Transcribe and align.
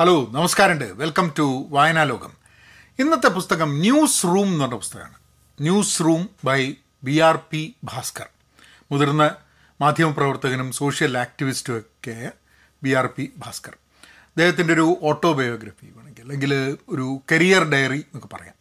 Hello 0.00 0.28
നമസ്കാരമുണ്ട്. 0.30 0.84
Welcome 0.84 1.32
to 1.38 1.66
Vayanalokam. 1.70 2.32
ഇന്നത്തെ 2.98 3.28
പുസ്തകം 3.28 3.80
ന്യൂസ് 3.80 4.24
റൂം 4.24 4.46
എന്ന് 4.46 4.64
പറഞ്ഞ 4.64 4.74
പുസ്തകമാണ്. 4.74 5.14
Newsroom 6.00 6.30
by 6.44 6.74
B 7.04 7.18
R 7.18 7.38
P 7.50 7.74
Bhaskar 7.84 8.26
മുതിർന്ന 8.92 9.34
മാധ്യമപ്രവർത്തകനും 9.80 10.72
സോഷ്യൽ 10.72 11.18
ആക്ടിവിസ്റ്റും 11.18 11.78
ഒക്കെ 11.78 12.32
ബി 12.82 12.90
ആർ 12.90 13.06
പി 13.06 13.32
ഭാസ്കർ 13.38 13.76
അദ്ദേഹത്തിന്റെ 14.06 14.74
ഒരു 14.74 14.98
ഓട്ടോബയോഗ്രഫി 15.02 15.86
വേണമെങ്കിൽ 15.86 16.22
അല്ലെങ്കിൽ 16.22 16.78
ഒരു 16.88 17.20
കരിയർ 17.32 17.64
ഡയറി 17.64 17.98
എന്നൊക്കെ 17.98 18.36
പറയാം. 18.36 18.54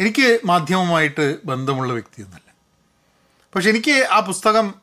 എനിക്ക് 0.00 0.40
മാധ്യമമായിട്ട് 0.44 1.38
ബന്ധമുള്ള 1.44 1.92
വ്യക്തിയൊന്നുമല്ല. 1.92 2.54
പക്ഷെ 3.54 3.70
എനിക്ക് 3.70 4.08
ആ 4.10 4.20
പുസ്തകം 4.20 4.74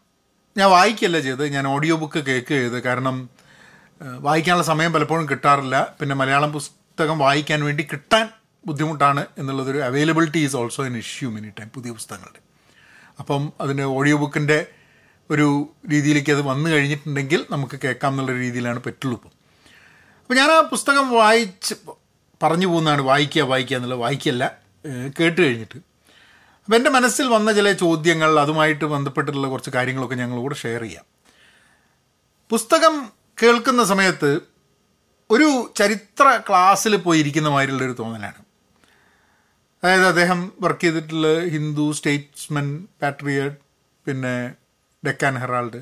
ഞാൻ 0.58 0.70
വായിക്കല്ല 0.70 1.20
ചെയ്ത് 1.20 1.48
ഞാൻ 1.48 1.68
ഓഡിയോ 1.68 1.96
ബുക്ക് 1.96 2.20
കേൾക്കുക 2.20 2.56
ചെയ്ത് 2.56 2.84
കാരണം 2.84 3.30
വായിക്കാനുള്ള 4.02 4.64
സമയം 4.64 4.94
പലപ്പോഴും 4.94 5.30
കിട്ടാറില്ല. 5.30 5.96
പിന്നെ 6.00 6.16
മലയാളം 6.16 6.54
പുസ്തകം 6.54 7.20
വായിക്കാൻ 7.20 7.64
വേണ്ടി 7.64 7.88
കിട്ടാൻ 7.92 8.30
ബുദ്ധിമുട്ടാണ് 8.66 9.26
എന്നുള്ളതൊരു 9.38 9.78
availability 9.78 10.38
is 10.38 10.56
also 10.56 10.86
an 10.86 10.98
issue 10.98 11.30
many 11.32 11.50
time 11.50 11.70
പുതിയ 11.70 11.92
പുസ്തകങ്ങളുടെ. 11.92 12.40
അപ്പം 13.20 13.54
അതിന് 13.62 13.82
ഓഡിയോ 13.82 14.18
ബുക്കിന്റെ 14.18 14.66
ഒരു 15.32 15.70
രീതിയിലേക്ക് 15.90 16.32
അത് 16.32 16.42
വന്നു 16.42 16.70
കഴിഞ്ഞിട്ടുണ്ടെങ്കിൽ 16.70 17.46
നമുക്ക് 17.52 17.80
കേൾക്കാം 17.84 18.12
എന്നുള്ള 18.12 18.32
രീതിയിലാണ് 18.32 18.80
പറ്റുള്ളൂ 18.82 19.18
ഇപ്പം. 19.18 19.32
അപ്പോൾ 20.22 20.34
ഞാൻ 20.34 20.52
ആ 20.52 20.62
പുസ്തകം 20.62 21.12
വായിച്ച് 21.12 21.76
പറഞ്ഞു 22.44 22.68
പോകുന്നതാണ് 22.68 23.02
വായിക്കുക 23.02 23.42
വായിക്കുക 23.42 23.78
എന്നുള്ളത് 23.78 24.00
വായിക്കല്ല 24.00 24.44
കേട്ട് 25.20 25.42
കഴിഞ്ഞിട്ട്. 25.42 25.78
അപ്പോൾ 26.64 26.76
എന്റെ 26.76 26.90
മനസ്സിൽ 26.90 27.28
വന്ന 27.28 27.52
ചില 27.52 27.72
ചോദ്യങ്ങൾ 27.72 28.40
അതുമായിട്ട് 28.40 28.86
ബന്ധപ്പെട്ടിട്ടുള്ള 28.86 29.48
കുറച്ച് 29.48 29.70
കാര്യങ്ങളൊക്കെ 29.70 30.16
ഞങ്ങളോട് 30.16 30.56
ഷെയർ 30.56 30.82
ചെയ്യാം. 30.82 31.06
പുസ്തകം 32.50 32.96
കേൾക്കുന്ന 33.38 33.84
സമയത്ത് 33.84 34.32
ഒരു 35.30 35.48
ചരിത്ര 35.76 36.42
ക്ലാസ്സിൽ 36.50 36.96
പോയിരിക്കുന്ന 36.96 37.50
മാതിരിയുള്ളൊരു 37.50 37.96
തോന്നലാണ്. 38.00 38.42
അതായത് 39.84 40.08
അദ്ദേഹം 40.08 40.52
വർക്ക് 40.62 40.82
ചെയ്തിട്ടുള്ള 40.82 41.40
ഹിന്ദു 41.46 41.92
സ്റ്റേറ്റ്സ്മെൻ 41.92 42.68
പാട്രിയഡ് 43.02 43.56
പിന്നെ 44.06 44.36
Deccan 45.04 45.38
Herald 45.38 45.80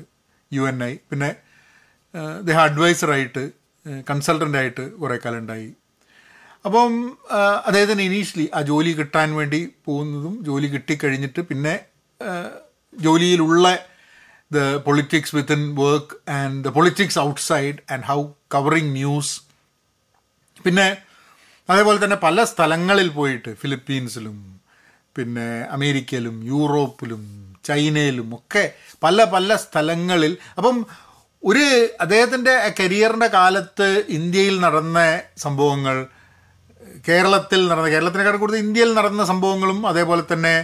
U 0.52 0.62
N 0.68 0.84
I 0.84 0.96
പിന്നെ 1.10 1.30
അദ്ദേഹം 2.38 2.62
അഡ്വൈസറായിട്ട് 2.62 3.42
കൺസൾട്ടന്റായിട്ട് 4.10 4.92
കുറേ 4.96 5.18
കാലം 5.24 5.38
ഉണ്ടായി 5.38 5.70
അപ്പം 6.64 6.92
അദ്ദേഹത്തിന് 7.66 8.02
ഇനീഷ്യലി 8.02 8.50
ആ 8.54 8.62
ജോലി 8.62 8.90
കിട്ടാൻ 8.90 9.34
വേണ്ടി 9.34 9.60
പോകുന്നതും 9.84 10.44
ജോലി 10.44 10.66
കിട്ടിക്കഴിഞ്ഞിട്ട് 10.66 11.40
പിന്നെ 11.40 11.74
ജോലിയിലുള്ള 12.94 13.66
the 14.52 14.58
politics 14.78 15.30
within 15.32 15.62
work 15.76 16.08
and 16.38 16.54
the 16.66 16.72
politics 16.72 17.16
outside 17.16 17.76
and 17.88 18.00
how 18.04 18.20
covering 18.48 18.88
news. 18.92 19.28
പിന്നെ 20.64 20.88
അതേപോലെ 21.68 21.98
തന്നെ 22.04 22.18
പല 22.18 22.44
സ്ഥലങ്ങളിൽ 22.44 23.08
പോയിട്ട് 23.10 23.50
ഫിലിപ്പീൻസിലും 23.54 24.36
പിന്നെ 25.16 25.46
അമേരിക്കയിലും 25.70 26.36
യൂറോപ്പിലും 26.44 27.22
ചൈനയിലും 27.64 28.28
ഒക്കെ 28.34 28.64
പല 29.02 29.24
പല 29.24 29.56
സ്ഥലങ്ങളിൽ 29.56 30.32
അപ്പം 30.56 30.76
ഒരു 31.42 31.64
അദ്ദേഹത്തിന്റെ 32.00 32.54
കരിയറിന്റെ 32.80 33.28
കാലത്ത് 33.28 33.88
ഇന്ത്യയിൽ 34.08 34.56
നടന്ന 34.60 34.98
സംഭവങ്ങൾ 35.36 35.96
കേരളത്തിൽ 37.08 37.60
നടന്ന 37.68 37.88
കേരളത്തിനെക്കാൾ 37.88 38.36
കൂടുതൽ 38.36 38.64
ഇന്ത്യയിൽ 38.66 38.90
നടന്ന 38.94 39.22
സംഭവങ്ങളും 39.24 39.78
അതേപോലെ 39.86 40.24
തന്നെ 40.32 40.54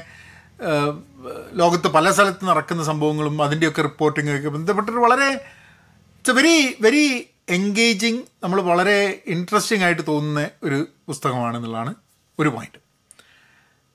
ലോകത്ത് 1.53 1.89
പല 1.89 2.11
സ്ഥലത്ത് 2.11 2.45
നടക്കുന്ന 2.45 2.83
സംഭവങ്ങളും 2.83 3.43
അതിന്റെയൊക്കെ 3.43 3.83
റിപ്പോർട്ടിങ്ങൊക്കെ 3.83 4.49
ബന്ധപ്പെട്ടിട്ട് 4.49 5.01
വളരെ 5.01 5.29
it's 5.33 6.31
a 6.31 6.35
very 6.35 6.77
very 6.81 7.29
engaging 7.49 8.23
നമ്മൾ 8.43 8.61
വളരെ 8.63 9.23
ഇൻട്രസ്റ്റിംഗ് 9.27 9.85
ആയിട്ട് 9.85 10.03
തോന്നുന്ന 10.09 10.51
ഒരു 10.63 10.87
പുസ്തകമാണെന്നുള്ളതാണ് 11.07 11.95
ഒരു 12.39 12.49
പോയിന്റ് 12.49 12.81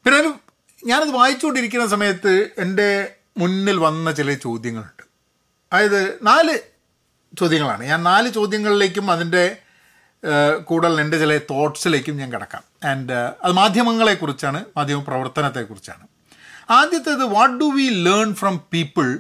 പിന്നെ 0.06 0.20
ഒരു 0.20 0.34
ഞാനത് 0.86 1.10
വായിച്ചുകൊണ്ടിരിക്കുന്ന 1.10 1.88
സമയത്ത് 1.88 2.50
എന്റെ 2.58 3.12
മുന്നിൽ 3.38 3.78
വന്ന 3.78 4.12
ചില 4.12 4.34
ചോദ്യങ്ങളുണ്ട്. 4.34 5.04
അതായത് 5.74 6.20
നാല് 6.22 6.60
ചോദ്യങ്ങളാണ്. 7.40 7.84
ഞാൻ 7.84 8.04
നാല് 8.04 8.30
ചോദ്യങ്ങളിലേക്കും 8.30 9.12
അതിന്റെ 9.12 9.58
കൂടുതൽ 10.66 11.02
എന്റെ 11.02 11.20
ചില 11.20 11.38
തോട്ട്സിലേക്കും 11.38 12.18
ഞാൻ 12.18 12.34
കിടക്കാം. 12.34 12.64
ആൻഡ് 12.88 13.14
അത് 13.14 13.52
മാധ്യമങ്ങളെക്കുറിച്ചാണ് 13.52 14.66
മാധ്യമ 14.78 15.04
പ്രവർത്തനത്തെക്കുറിച്ചാണ്. 15.04 16.13
ആദ്യത്തേത് 16.70 17.24
what 17.24 17.60
do 17.60 17.66
we 17.66 17.90
learn 17.90 18.36
from 18.36 18.60
people 18.74 19.20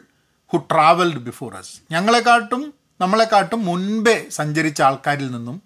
who 0.53 0.57
travelled 0.57 1.17
before 1.17 1.55
us 1.55 1.79
ഞങ്ങളെക്കാട്ടും 1.91 2.73
നമ്മളെക്കാട്ടും 3.01 3.65
മുൻപേ 3.65 4.29
സഞ്ചരിച്ച 4.29 4.81
ആൾക്കാരിൽ 4.81 5.31
നിന്നും 5.31 5.61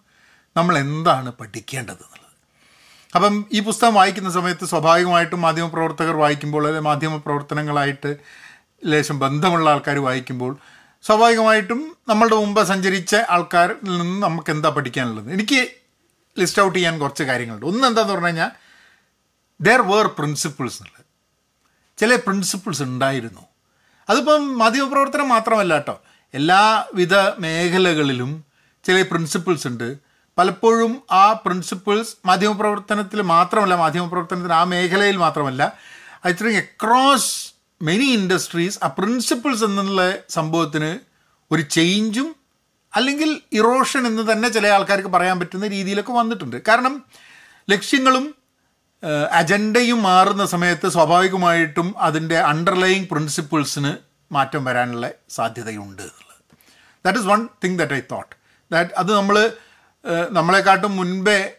നമ്മൾ 0.57 0.77
എന്താണ് 0.77 1.31
പഠിക്കേണ്ടത് 1.31 1.95
എന്നുള്ളത്. 1.95 2.33
അപ്പം 3.15 3.45
ഈ 3.53 3.59
പുസ്തകം 3.59 3.93
വായിക്കുന്ന 3.93 4.29
സമയത്ത് 4.29 4.65
സ്വാഭാവികമായിട്ടും 4.65 5.41
മാധ്യമപ്രവർത്തകർ 5.41 6.15
വായിക്കുമ്പോൾ 6.15 6.67
അല്ലെങ്കിൽ 6.67 6.87
മാധ്യമ 6.87 7.17
പ്രവർത്തനങ്ങളായിട്ട് 7.17 8.17
ലേശം 8.85 9.19
ബന്ധമുള്ള 9.19 9.69
ആൾക്കാർ 9.69 9.97
വായിക്കുമ്പോൾ 9.97 10.57
സ്വാഭാവികമായിട്ടും 11.03 11.97
നമ്മളുടെ 12.07 12.35
മുമ്പ് 12.35 12.63
സഞ്ചരിച്ച 12.63 13.15
ആൾക്കാരിൽ 13.15 13.97
നിന്ന് 13.97 14.21
നമുക്ക് 14.23 14.51
എന്താ 14.51 14.69
പഠിക്കാനുള്ളത്? 14.69 15.31
എനിക്ക് 15.31 15.67
ലിസ്റ്റ് 16.39 16.61
ഔട്ട് 16.61 16.77
ചെയ്യാൻ 16.77 16.99
കുറച്ച് 16.99 17.23
കാര്യങ്ങളുണ്ട്. 17.23 17.65
ഒന്ന് 17.65 17.87
എന്താന്ന് 17.87 18.13
പറഞ്ഞു 18.13 18.25
കഴിഞ്ഞാൽ 18.25 18.51
ദർ 19.61 19.81
വേർ 19.81 20.07
പ്രിൻസിപ്പിൾസ് 20.07 20.77
എന്നുള്ളത്. 20.77 20.96
ചില 21.97 22.15
പ്രിൻസിപ്പിൾസ് 22.15 22.81
ഉണ്ടായിരുന്നു. 22.81 23.41
അതിപ്പം 24.09 24.57
മാധ്യമപ്രവർത്തനം 24.57 25.29
മാത്രമല്ല 25.29 25.73
കേട്ടോ. 25.73 26.01
എല്ലാവിധ 26.33 27.15
മേഖലകളിലും 27.15 28.43
ചില 28.83 29.01
പ്രിൻസിപ്പിൾസ് 29.01 29.67
ഉണ്ട്. 29.67 29.97
പലപ്പോഴും 30.37 31.03
ആ 31.11 31.33
പ്രിൻസിപ്പിൾസ് 31.33 32.15
മാധ്യമപ്രവർത്തനത്തിൽ 32.25 33.21
മാത്രമല്ല 33.21 33.75
മാധ്യമപ്രവർത്തനത്തിന് 33.75 34.53
ആ 34.53 34.63
മേഖലയിൽ 34.63 35.17
മാത്രമല്ല. 35.17 35.73
I 36.27 36.31
think 36.31 36.57
across 36.57 37.53
many 37.81 38.05
industries 38.05 38.79
ആ 38.83 38.87
പ്രിൻസിപ്പിൾസ് 38.87 39.63
എന്നുള്ള 39.63 40.13
സംഭവത്തിന് 40.29 40.99
ഒരു 41.51 41.61
ചേഞ്ചും 41.61 42.35
അല്ലെങ്കിൽ 42.95 43.41
ഇറോഷൻ 43.53 44.07
എന്ന് 44.07 44.31
തന്നെ 44.31 44.49
ചില 44.49 44.67
ആൾക്കാർക്ക് 44.67 45.07
പറയാൻ 45.07 45.39
പറ്റുന്ന 45.39 45.67
രീതിയിലൊക്കെ 45.67 46.11
വന്നിട്ടുണ്ട്. 46.11 46.63
കാരണം 46.67 47.05
ലക്ഷ്യങ്ങളും 47.69 48.35
അജണ്ടയും 49.31 50.03
മാറുന്ന 50.03 50.45
സമയത്ത് 50.45 50.89
സ്വാഭാവികമായിട്ടും 50.89 51.95
അതിന്റെ 51.97 52.39
അണ്ടർലൈങ് 52.39 53.07
പ്രിൻസിപ്പിൾസിന് 53.07 53.97
മാറ്റം 54.33 54.65
വരാനുള്ള 54.65 55.09
സാധ്യതയുണ്ട്. 55.29 56.01
എന്നുള്ളത് 56.01 56.57
that 57.05 57.19
is 57.19 57.27
one 57.27 57.47
thing 57.63 57.79
that 57.79 57.93
I 57.93 58.01
thought 58.11 58.35
that 58.71 58.91
അത് 58.97 59.15
നമ്മൾ 59.15 59.51
നമ്മളെക്കാട്ടും 60.31 60.97
മുൻപേ 60.97 61.53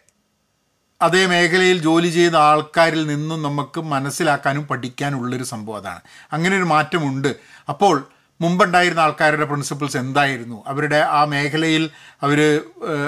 അതേ 1.03 1.26
മേഖലയിൽ 1.26 1.78
ജോലി 1.78 2.09
ചെയ്ത 2.09 2.37
ആൾക്കാരിൽ 2.37 3.06
നിന്നും 3.06 3.43
നമുക്ക് 3.43 3.81
മനസ്സിലാക്കാനും 3.81 4.66
പഠിക്കാനും 4.66 5.19
ഉള്ളൊരു 5.19 5.44
സംഭവം 5.44 5.76
അതാണ്. 5.76 6.00
അങ്ങനെ 6.32 6.56
ഒരു 6.56 6.62
മാറ്റമുണ്ട്. 6.62 7.28
അപ്പോൾ 7.69 8.09
മുമ്പുണ്ടായിരുന്ന 8.41 9.00
ആൾക്കാരുടെ 9.00 9.44
പ്രിൻസിപ്പിൾസ് 9.44 9.97
എന്തായിരുന്നു? 9.97 10.65
അവരുടെ 10.66 10.97
ആ 10.97 11.25
മേഖലയിൽ 11.25 11.91
അവർ 12.22 12.41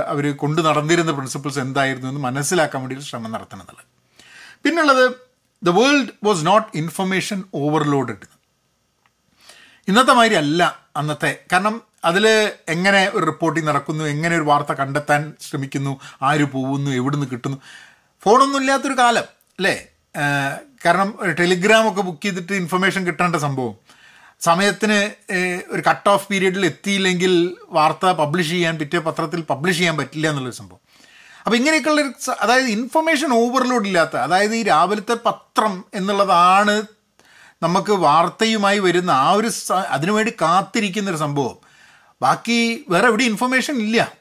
അവർ 0.07 0.37
കൊണ്ടു 0.37 0.63
നടന്നിരുന്ന 0.63 1.13
പ്രിൻസിപ്പിൾസ് 1.13 1.59
എന്തായിരുന്നു 1.59 2.09
എന്ന് 2.09 2.21
മനസ്സിലാക്കാൻ 2.21 2.83
വേണ്ടി 2.83 3.01
ശ്രമം 3.01 3.33
നടത്തണം 3.33 3.61
എന്നുള്ളത്. 3.61 4.00
പിന്നുള്ളത് 4.65 5.13
the 5.63 5.69
world 5.69 6.09
was 6.25 6.47
not 6.47 6.69
information 6.75 7.45
overloaded 7.55 8.27
ഇന്നത്തെ 9.89 10.13
മാതിരി 10.13 10.35
അല്ല 10.35 10.87
അന്നത്തെ. 10.97 11.39
കാരണം 11.53 11.83
അതിൽ 12.05 12.53
എങ്ങനെ 12.69 13.11
ഒരു 13.15 13.25
റിപ്പോർട്ടിംഗ് 13.25 13.69
നടക്കുന്നു 13.69 14.05
എങ്ങനെ 14.05 14.37
ഒരു 14.37 14.43
വാർത്ത 14.43 14.73
കണ്ടെത്താൻ 14.73 15.33
ശ്രമിക്കുന്നു 15.41 16.01
ആര് 16.23 16.45
പോകുന്നു 16.45 16.91
എവിടുന്ന് 16.91 17.27
കിട്ടുന്നു. 17.31 17.59
ഫോണൊന്നും 18.23 18.61
ഇല്ലാത്തൊരു 18.61 18.99
കാലം 18.99 19.23
അല്ലേ? 19.59 19.87
കാരണം 20.85 21.19
ടെലിഗ്രാം 21.39 21.93
ഒക്കെ 21.93 22.03
ബുക്ക് 22.03 22.23
ചെയ്തിട്ട് 22.23 22.53
ഇൻഫർമേഷൻ 22.53 23.07
കിട്ടേണ്ട 23.07 23.37
സംഭവം. 23.37 23.75
സമയത്തിന് 24.41 24.99
ഒരു 25.73 25.83
കട്ട് 25.91 26.09
ഓഫ് 26.09 26.29
പീരീഡിൽ 26.29 26.67
എത്തിയില്ലെങ്കിൽ 26.67 27.57
വാർത്ത 27.71 28.13
പബ്ലിഷ് 28.13 28.49
ചെയ്യാൻ 28.49 28.79
പിറ്റേ 28.79 28.99
പത്രത്തിൽ 28.99 29.41
പബ്ലിഷ് 29.41 29.79
ചെയ്യാൻ 29.79 29.97
പറ്റില്ല 29.97 30.29
എന്നുള്ളൊരു 30.29 30.57
സംഭവം. 30.57 30.81
അപ്പോൾ 31.47 31.57
ഇങ്ങനെയൊക്കെയുള്ള 31.57 32.33
അതായത് 32.41 32.67
ഇൻഫർമേഷൻ 32.67 33.33
ഓവർലോഡ് 33.33 33.87
ഇല്ലാത്ത 33.87 34.17
അതായത് 34.17 34.57
ഈ 34.57 34.63
രാവിലത്തെ 34.63 35.17
പത്രം 35.27 35.85
എന്നുള്ളതാണ് 35.95 36.83
നമുക്ക് 37.63 37.93
വാർത്തയുമായി 37.93 38.79
വരുന്ന 38.79 39.11
ആ 39.11 39.31
ഒരു 39.31 39.51
അതിനുവേണ്ടി 39.89 40.33
കാത്തിരിക്കുന്ന 40.43 41.11
ഒരു 41.11 41.17
സംഭവം. 41.17 41.57
ബാക്കി 42.23 42.85
വേറെ 42.89 43.07
എവിടെ 43.07 43.25
ഇൻഫർമേഷൻ 43.25 43.77
ഇല്ല. 43.77 44.21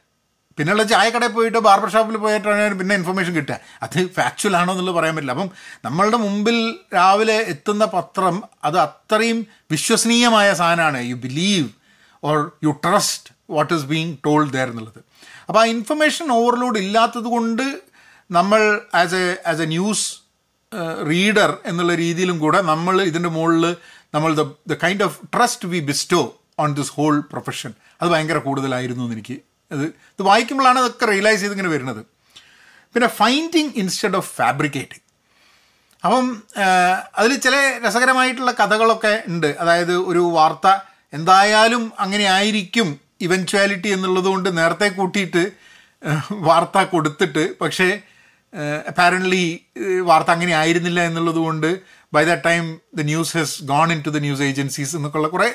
പിന്നെയുള്ള 0.57 0.83
ചായക്കടയിൽ 0.83 1.31
പോയിട്ട് 1.31 1.57
ബാർബർ 1.57 1.89
ഷോപ്പിൽ 1.89 2.17
പോയിട്ടാണ് 2.17 2.79
പിന്നെ 2.79 2.95
ഇൻഫർമേഷൻ 2.95 3.33
കിട്ടുക. 3.33 3.59
അത് 3.83 4.09
ഫാക്ച്വൽ 4.09 4.57
ആണോ 4.57 4.71
എന്നുള്ളത് 4.73 4.95
പറയാൻ 4.95 5.15
പറ്റില്ല. 5.15 5.31
അപ്പം 5.31 5.49
നമ്മളുടെ 5.85 6.17
മുമ്പിൽ 6.17 6.75
രാവിലെ 6.95 7.33
എത്തുന്ന 7.33 7.85
പത്രം 7.85 8.43
അത് 8.63 8.79
അത്രയും 8.79 9.47
വിശ്വസനീയമായ 9.71 10.53
സാധനമാണ്. 10.53 11.03
You 11.03 11.15
believe 11.15 11.69
or 12.23 12.51
you 12.63 12.81
trust 12.85 13.33
what 13.49 13.73
is 13.73 13.85
being 13.85 14.17
told 14.25 14.53
there 14.53 14.69
എന്നുള്ളത്. 14.69 15.08
അപ്പോൾ 15.49 15.59
ആ 15.61 15.65
ഇൻഫർമേഷൻ 15.75 16.27
ഓവർലോഡ് 16.31 16.79
ഇല്ലാത്തത് 16.85 17.27
കൊണ്ട് 17.35 17.63
നമ്മൾ 18.29 18.61
as 19.01 19.15
a 19.15 19.27
as 19.51 19.61
a 19.61 19.65
news 19.65 20.07
reader 21.11 21.51
എന്നുള്ള 21.65 21.93
രീതിയിലും 21.95 22.39
കൂടെ 22.39 22.59
നമ്മൾ 22.61 22.95
ഇതിന്റെ 23.01 23.29
മുകളിൽ 23.37 23.65
നമ്മൾ 24.15 24.31
the 24.39 24.43
the 24.71 24.73
kind 24.83 25.03
of 25.07 25.17
trust 25.35 25.67
we 25.67 25.79
bestow 25.89 26.21
on 26.59 26.73
this 26.79 26.91
whole 26.97 27.15
profession 27.31 27.73
അത് 28.01 28.09
ഭയങ്കര 28.09 28.37
കൂടുതലായിരുന്നു 28.37 29.11
എനിക്ക് 29.15 29.37
അത് 29.71 29.83
ഇത് 29.85 30.23
വായിക്കുമ്പോഴാണ് 30.29 30.79
അതൊക്കെ 30.79 31.05
റിയലൈസ് 31.05 31.41
ചെയ്തിങ്ങനെ 31.41 31.69
വരുന്നത്. 31.75 32.01
പിന്നെ 32.95 33.07
ഫൈൻഡിങ് 33.07 33.73
ഇൻസ്റ്റെഡ് 33.81 34.15
ഓഫ് 34.15 34.29
ഫാബ്രിക്കേറ്റിംഗ് 34.35 35.03
അപ്പം 36.03 36.25
അതിൽ 37.19 37.31
ചില 37.39 37.55
രസകരമായിട്ടുള്ള 37.85 38.51
കഥകളൊക്കെ 38.51 39.23
ഉണ്ട്. 39.27 39.47
അതായത് 39.61 39.95
ഒരു 40.11 40.19
വാർത്ത 40.37 40.67
എന്തായാലും 41.13 41.83
അങ്ങനെ 41.99 42.25
ആയിരിക്കും 42.37 42.89
ഇവൻച്വാലിറ്റി 43.21 43.87
എന്നുള്ളതുകൊണ്ട് 43.87 44.57
നേരത്തെ 44.57 44.87
കൂട്ടിയിട്ട് 44.87 45.51
വാർത്ത 46.31 46.83
കൊടുത്തിട്ട് 46.83 47.59
പക്ഷേ 47.61 47.99
അപ്പാരന്റ്ലി 48.87 49.65
വാർത്ത 50.03 50.29
അങ്ങനെ 50.29 50.51
ആയിരുന്നില്ല 50.51 50.99
എന്നുള്ളതുകൊണ്ട് 51.01 51.79
by 52.13 52.23
the 52.23 52.33
time 52.33 52.79
the 52.95 53.01
news 53.01 53.37
has 53.37 53.63
gone 53.63 53.91
into 54.01 54.09
the 54.09 54.17
news 54.17 54.41
agencies 54.41 54.95
എന്നൊക്കെയുള്ള 54.95 55.27
കുറേ 55.27 55.53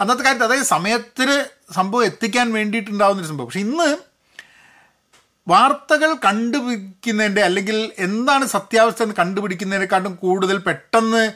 അന്നത്തെ 0.00 0.22
കാലത്ത് 0.22 0.44
അതായത് 0.44 0.62
സമയത്തിന് 0.62 1.44
സംഭവം 1.72 2.04
എത്തിക്കാൻ 2.04 2.52
വേണ്ടിയിട്ടുണ്ടാവുന്നൊരു 2.52 3.28
സംഭവം. 3.28 3.46
പക്ഷെ 3.46 3.60
ഇന്ന് 3.60 3.96
വാർത്തകൾ 5.48 6.14
കണ്ടുപിടിക്കുന്നതിന്റെ 6.14 7.42
അല്ലെങ്കിൽ 7.42 7.92
എന്താണ് 7.98 8.46
സത്യാവസ്ഥ 8.46 9.02
എന്ന് 9.02 9.14
കണ്ടുപിടിക്കുന്നതിനെക്കാട്ടും 9.18 10.14
കൂടുതൽ 10.14 10.58
പെട്ടെന്ന് 10.58 11.32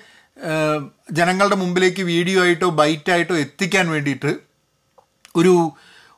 ജനങ്ങളുടെ 1.13 1.57
മുമ്പിലേക്ക് 1.57 2.03
വീഡിയോ 2.03 2.43
ആയിട്ടോ 2.43 2.69
ബൈറ്റായിട്ടോ 2.69 3.37
എത്തിക്കാൻ 3.37 3.91
വേണ്ടിയിട്ട് 3.91 4.52
ഒരു 5.37 5.73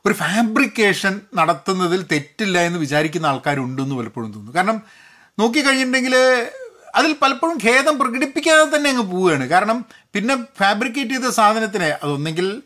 ഒരു 0.05 0.13
ഫാബ്രിക്കേഷൻ 0.13 1.21
നടത്തുന്നതിൽ 1.35 2.05
തെറ്റില്ല 2.11 2.57
എന്ന് 2.59 2.79
വിചാരിക്കുന്ന 2.79 3.25
ആൾക്കാരുണ്ടെന്ന് 3.25 3.95
പലപ്പോഴും 3.95 4.31
തോന്നുന്നു. 4.31 4.55
കാരണം 4.55 4.81
നോക്കിക്കഴിഞ്ഞിട്ടുണ്ടെങ്കിൽ 5.39 6.15
അതിൽ 6.95 7.15
പലപ്പോഴും 7.21 7.57
ഖേദം 7.63 7.99
പ്രകടിപ്പിക്കാതെ 7.99 8.75
തന്നെ 8.75 8.89
അങ്ങ് 8.89 9.11
പോവുകയാണ്. 9.11 9.49
കാരണം 9.49 9.85
പിന്നെ 10.13 10.35
ഫാബ്രിക്കേറ്റ് 10.57 11.11
ചെയ്ത 11.11 11.29
സാധനത്തിനെ 11.29 11.97
അതൊന്നെങ്കിൽ 12.03 12.61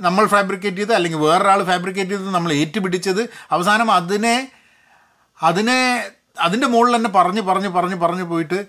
നമ്മൾ 0.00 0.26
ഫാബ്രിക്കേറ്റ് 0.26 0.76
ചെയ്ത് 0.76 0.92
അല്ലെങ്കിൽ 0.92 1.18
വേറൊരാൾ 1.18 1.62
ഫാബ്രിക്കേറ്റ് 1.64 2.10
ചെയ്ത് 2.10 2.34
നമ്മൾ 2.34 2.52
ഏറ്റുപിടിച്ചത് 2.52 3.28
അവസാനം 3.50 3.90
അതിനെ 3.90 4.50
അതിനെ 5.42 5.80
അതിന്റെ 6.40 6.66
മുകളിൽ 6.66 6.96
തന്നെ 6.96 7.10
പറഞ്ഞ് 7.10 7.40
പറഞ്ഞ് 7.40 7.68
പറഞ്ഞ് 7.68 7.96
പറഞ്ഞ് 7.96 8.22
പോയിട്ട് 8.22 8.66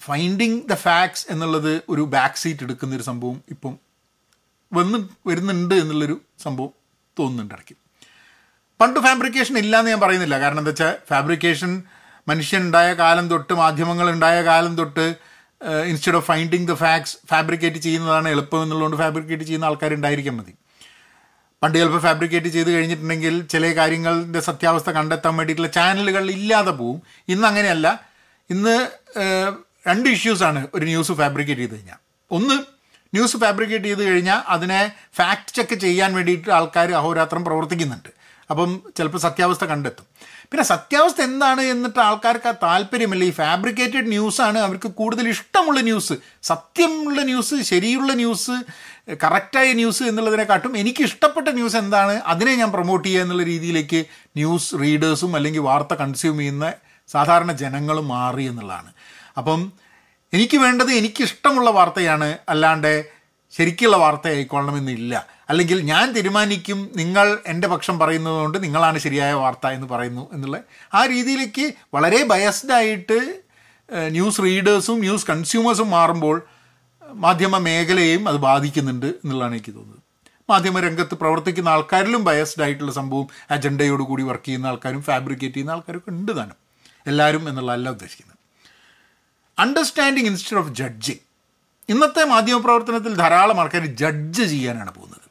ഫൈൻഡിങ് 0.00 0.62
ദ 0.68 0.74
ഫാക്ട്സ് 0.74 1.26
എന്നുള്ളത് 1.30 1.82
ഒരു 1.88 2.00
ബാക്ക് 2.00 2.34
സീറ്റ് 2.34 2.62
എടുക്കുന്നൊരു 2.62 3.02
സംഭവം 3.02 3.40
ഇപ്പം 3.50 3.87
വന്ന് 4.72 4.98
വരുന്നുണ്ട് 5.28 5.74
എന്നുള്ളൊരു 5.74 6.20
സംഭവം 6.42 6.72
തോന്നുന്നുണ്ട് 7.18 7.54
ഇടയ്ക്ക്. 7.54 7.76
പണ്ട് 8.80 9.00
ഫാബ്രിക്കേഷൻ 9.00 9.58
ഇല്ല 9.58 9.78
എന്ന് 9.78 9.90
ഞാൻ 9.90 10.00
പറയുന്നില്ല. 10.00 10.40
കാരണം 10.40 10.58
എന്താ 10.58 10.70
വെച്ചാൽ 10.70 10.96
ഫാബ്രിക്കേഷൻ 11.08 11.82
മനുഷ്യൻ 12.28 12.62
ഉണ്ടായ 12.62 12.94
കാലം 12.94 13.28
തൊട്ട് 13.28 13.52
മാധ്യമങ്ങൾ 13.52 14.10
ഉണ്ടായ 14.10 14.42
കാലം 14.42 14.76
തൊട്ട് 14.76 15.14
instead 15.86 16.16
of 16.16 16.26
finding 16.26 16.68
the 16.68 16.72
facts 16.72 17.16
fabricate 17.30 17.78
ചെയ്യുന്നതാണ് 17.78 18.28
എളുപ്പം 18.28 18.62
എന്നുള്ളതുകൊണ്ട് 18.62 19.02
ഫാബ്രിക്കേറ്റ് 19.02 19.44
ചെയ്യുന്ന 19.44 19.64
ആൾക്കാരുണ്ടായിരിക്കാൻ 19.64 20.36
മതി. 20.36 20.54
പണ്ട് 21.62 21.78
ചിലപ്പോൾ 21.78 21.98
ഫാബ്രിക്കേറ്റ് 21.98 22.48
ചെയ്ത് 22.48 22.70
കഴിഞ്ഞിട്ടുണ്ടെങ്കിൽ 22.70 23.46
ചില 23.46 23.74
കാര്യങ്ങളുടെ 23.76 24.40
സത്യാവസ്ഥ 24.40 24.90
കണ്ടെത്താൻ 24.90 25.36
വേണ്ടിയിട്ടുള്ള 25.36 25.70
ചാനലുകൾ 25.70 26.30
ഇല്ലാതെ 26.30 26.70
പോവും. 26.70 27.02
ഇന്ന് 27.28 27.48
അങ്ങനെയല്ല. 27.48 28.04
ഇന്ന് 28.50 28.76
രണ്ട് 29.88 30.08
ഇഷ്യൂസാണ് 30.08 30.66
ഒരു 30.74 30.84
ന്യൂസ് 30.84 31.12
ഫാബ്രിക്കേറ്റ് 31.12 31.62
ചെയ്ത് 31.62 31.74
കഴിഞ്ഞാൽ 31.74 31.98
ഒന്ന് 32.30 32.77
ന്യൂസ് 33.14 33.36
ഫാബ്രിക്കേറ്റ് 33.36 33.84
ചെയ്ത് 33.84 34.02
കഴിഞ്ഞാൽ 34.04 34.40
അതിനെ 34.48 34.92
ഫാക്ട് 35.14 35.56
ചെക്ക് 35.56 35.74
ചെയ്യാൻ 35.74 36.14
വേണ്ടിയിട്ട് 36.14 36.50
ആൾക്കാർ 36.50 36.92
അഹോരാത്രം 36.92 37.44
പ്രവർത്തിക്കുന്നുണ്ട്. 37.44 38.08
അപ്പം 38.50 38.82
ചിലപ്പോൾ 38.96 39.18
സത്യാവസ്ഥ 39.18 39.64
കണ്ടെത്തും. 39.64 40.06
പിന്നെ 40.50 40.64
സത്യാവസ്ഥ 40.64 41.20
എന്താണ് 41.20 41.60
എന്നിട്ട് 41.60 42.00
ആൾക്കാർക്ക് 42.00 42.48
ആ 42.48 42.52
താല്പര്യമില്ല? 42.62 43.24
ഈ 43.24 43.30
ഫാബ്രിക്കേറ്റഡ് 43.30 44.08
ന്യൂസാണ് 44.08 44.58
അവർക്ക് 44.58 44.88
കൂടുതൽ 44.88 45.28
ഇഷ്ടമുള്ള 45.28 45.80
ന്യൂസ്. 45.80 46.12
സത്യമുള്ള 46.42 47.22
ന്യൂസ് 47.22 47.62
ശരിയുള്ള 47.62 48.12
ന്യൂസ് 48.12 48.50
കറക്റ്റായ 49.24 49.72
ന്യൂസ് 49.72 50.02
എന്നുള്ളതിനെക്കാട്ടും 50.02 50.76
എനിക്ക് 50.76 51.02
ഇഷ്ടപ്പെട്ട 51.02 51.48
ന്യൂസ് 51.48 51.76
എന്താണ് 51.76 52.12
അതിനെ 52.12 52.56
ഞാൻ 52.56 52.72
പ്രൊമോട്ട് 52.72 53.08
ചെയ്യുക 53.08 53.22
എന്നുള്ള 53.22 53.42
രീതിയിലേക്ക് 53.42 54.04
ന്യൂസ് 54.36 54.74
റീഡേഴ്സും 54.80 55.36
അല്ലെങ്കിൽ 55.36 55.60
വാർത്ത 55.60 55.94
കൺസ്യൂം 55.94 56.38
ചെയ്യുന്ന 56.38 56.72
സാധാരണ 57.08 57.52
ജനങ്ങളും 57.52 58.08
മാറി 58.08 58.42
എന്നുള്ളതാണ്. 58.42 58.92
അപ്പം 59.38 59.72
എനിക്ക് 60.32 60.56
വേണ്ടത് 60.56 60.90
എനിക്കിഷ്ടമുള്ള 60.90 61.70
വാർത്തയാണ്. 61.70 62.38
അല്ലാണ്ട് 62.48 63.06
ശരിക്കുള്ള 63.50 63.96
വാർത്ത 63.96 64.28
ആയിക്കൊള്ളണമെന്നില്ല 64.28 65.26
അല്ലെങ്കിൽ 65.50 65.80
ഞാൻ 65.80 66.12
തീരുമാനിക്കും 66.12 66.90
നിങ്ങൾ 66.96 67.38
എന്റെ 67.46 67.68
പക്ഷം 67.68 67.98
പറയുന്നതുകൊണ്ട് 67.98 68.64
നിങ്ങളാണ് 68.64 68.98
ശരിയായ 68.98 69.32
വാർത്ത 69.32 69.66
എന്ന് 69.66 69.86
പറയുന്നു 69.86 70.28
എന്നുള്ള 70.32 70.60
ആ 70.94 71.06
രീതിയിലേക്ക് 71.06 71.72
വളരെ 71.94 72.24
ബയസ്ഡായിട്ട് 72.24 73.42
ന്യൂസ് 74.08 74.42
റീഡേഴ്സും 74.42 74.98
ന്യൂസ് 75.00 75.26
കൺസ്യൂമേഴ്സും 75.26 75.90
മാറുമ്പോൾ 75.90 76.42
മാധ്യമ 77.12 77.58
മേഖലയെയും 77.58 78.28
അത് 78.28 78.36
ബാധിക്കുന്നുണ്ട് 78.36 79.06
എന്നുള്ളതാണ് 79.06 79.54
എനിക്ക് 79.54 79.74
തോന്നുന്നത്. 79.74 80.02
മാധ്യമ 80.50 80.80
രംഗത്ത് 80.80 81.14
പ്രവർത്തിക്കുന്ന 81.14 81.68
ആൾക്കാരിലും 81.68 82.24
ബയസ്ഡ് 82.24 82.62
ആയിട്ടുള്ള 82.62 82.92
സംഭവം 82.92 83.28
അജണ്ടയോട് 83.50 84.02
കൂടി 84.02 84.22
വർക്ക് 84.22 84.44
ചെയ്യുന്ന 84.44 84.66
ആൾക്കാരും 84.66 85.02
ഫാബ്രിക്കേറ്റ് 85.02 85.56
ചെയ്യുന്ന 85.56 85.70
ആൾക്കാരൊക്കെ 85.70 86.10
ഉണ്ട് 86.10 86.36
താനും. 86.36 86.56
എല്ലാവരും 87.06 87.48
എന്നുള്ളതല്ല 87.48 87.88
ഉദ്ദേശിക്കുന്നത്. 87.90 88.37
അണ്ടർസ്റ്റാൻഡിങ് 89.58 90.26
ഇൻസ്റ്റഡ് 90.26 90.58
ഓഫ് 90.58 90.72
ജഡ്ജിങ് 90.74 91.24
ഇന്നത്തെ 91.88 92.24
മാധ്യമപ്രവർത്തനത്തിൽ 92.24 93.14
ധാരാളം 93.14 93.60
ആൾക്കാർ 93.60 93.86
ജഡ്ജ് 93.86 94.42
ചെയ്യാനാണ് 94.42 94.94
പോകുന്നത്. 94.94 95.26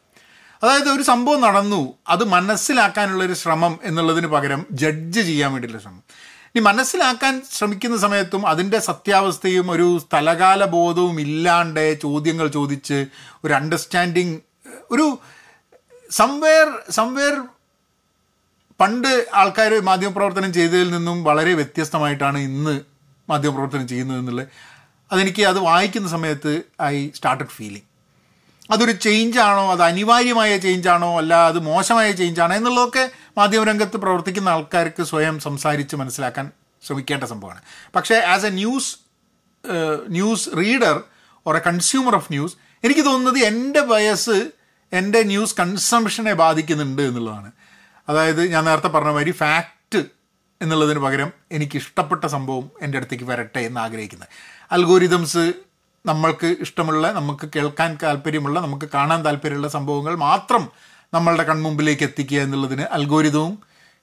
അതായത് 0.64 0.90
ഒരു 0.90 1.04
സംഭവം 1.04 1.42
നടന്നു 1.42 1.94
അത് 2.08 2.24
മനസ്സിലാക്കാനുള്ളൊരു 2.24 3.34
ശ്രമം 3.34 3.80
എന്നുള്ളതിന് 3.84 4.28
പകരം 4.28 4.66
ജഡ്ജ് 4.72 5.22
ചെയ്യാൻ 5.22 5.52
വേണ്ടിയിട്ടുള്ള 5.52 5.84
ശ്രമം. 5.84 6.04
ഇനി 6.56 6.64
മനസ്സിലാക്കാൻ 6.64 7.42
ശ്രമിക്കുന്ന 7.52 7.98
സമയത്തും 7.98 8.48
അതിന്റെ 8.48 8.80
സത്യാവസ്ഥയും 8.80 9.72
ഒരു 9.72 10.00
സ്ഥലകാല 10.00 10.66
ബോധവും 10.66 11.22
ഇല്ലാണ്ട് 11.22 12.02
ചോദ്യങ്ങൾ 12.02 12.48
ചോദിച്ച് 12.48 13.06
ഒരു 13.44 13.54
അണ്ടർസ്റ്റാൻഡിങ് 13.54 14.38
ഒരു 14.92 15.18
സംവേർ 16.12 16.68
സംവേർ 16.90 17.44
പണ്ട് 18.80 19.28
ആൾക്കാർ 19.34 19.74
മാധ്യമപ്രവർത്തനം 19.82 20.54
ചെയ്തതിൽ 20.54 20.92
നിന്നും 20.92 21.24
വളരെ 21.24 21.54
വ്യത്യസ്തമായിട്ടാണ് 21.54 22.38
ഇന്ന് 22.38 22.97
മാധ്യമപ്രവർത്തനം 23.30 23.88
ചെയ്യുന്നു 23.88 24.14
എന്നുള്ളത് 24.14 24.48
അതെനിക്ക് 25.12 25.44
അത് 25.44 25.60
വായിക്കുന്ന 25.60 26.10
സമയത്ത് 26.10 26.62
ഐ 26.82 27.10
സ്റ്റാർട്ടഡ് 27.12 27.48
ഫീലിംഗ് 27.48 27.86
അതൊരു 28.72 28.92
ചേഞ്ചാണോ 28.92 29.72
അത് 29.72 29.84
അനിവാര്യമായ 29.84 30.58
ചേഞ്ചാണോ 30.58 31.18
അല്ല 31.18 31.34
അത് 31.48 31.60
മോശമായ 31.60 32.12
ചേഞ്ചാണോ 32.12 32.56
എന്നുള്ളതൊക്കെ 32.56 33.12
മാധ്യമരംഗത്ത് 33.38 33.98
പ്രവർത്തിക്കുന്ന 33.98 34.50
ആൾക്കാർക്ക് 34.50 35.04
സ്വയം 35.04 35.40
സംസാരിച്ച് 35.40 35.96
മനസ്സിലാക്കാൻ 35.96 36.52
ശ്രമിക്കേണ്ട 36.86 37.24
സംഭവമാണ്. 37.24 37.62
പക്ഷേ 37.96 38.16
as 38.16 38.46
a 38.46 38.50
news 38.50 38.98
news 40.08 40.50
reader 40.58 41.04
or 41.46 41.56
a 41.56 41.60
consumer 41.60 42.16
of 42.16 42.34
news 42.34 42.56
എനിക്ക് 42.84 43.06
തോന്നുന്നത് 43.06 43.40
എന്റെ 43.40 43.80
വയസ്സ് 43.80 44.52
എന്റെ 44.94 45.24
ന്യൂസ് 45.24 45.56
കൺസംഷനെ 45.60 46.34
ബാധിക്കുന്നുണ്ട് 46.34 47.02
എന്നുള്ളതാണ്. 47.02 47.52
അതായത് 48.10 48.52
ഞാൻ 48.52 48.66
നേരത്തെ 48.66 48.88
പറഞ്ഞ 48.88 49.10
മാതിരി 49.10 49.32
ഫാക്റ്റ് 49.32 50.17
എന്നുള്ളതിന് 50.62 51.00
പകരം 51.00 51.32
എനിക്കിഷ്ടപ്പെട്ട 51.52 52.26
സംഭവം 52.26 52.72
എന്റെ 52.82 52.98
അടുത്തേക്ക് 52.98 53.24
വരട്ടെ 53.24 53.60
എന്ന് 53.60 53.80
ആഗ്രഹിക്കുന്നത്. 53.80 54.28
അൽഗോരിതംസ് 54.72 55.54
നമ്മൾക്ക് 56.06 56.56
ഇഷ്ടമുള്ള 56.60 57.12
നമുക്ക് 57.12 57.50
കേൾക്കാൻ 57.56 57.98
താല്പര്യമുള്ള 58.04 58.60
നമുക്ക് 58.60 58.90
കാണാൻ 58.94 59.26
താല്പര്യമുള്ള 59.26 59.68
സംഭവങ്ങൾ 59.68 60.16
മാത്രം 60.16 60.70
നമ്മളുടെ 61.14 61.44
കൺമുമ്പിലേക്ക് 61.44 62.04
എത്തിക്കുക 62.04 62.40
എന്നുള്ളതിന് 62.40 62.82
അൽഗോരിതവും 62.82 63.60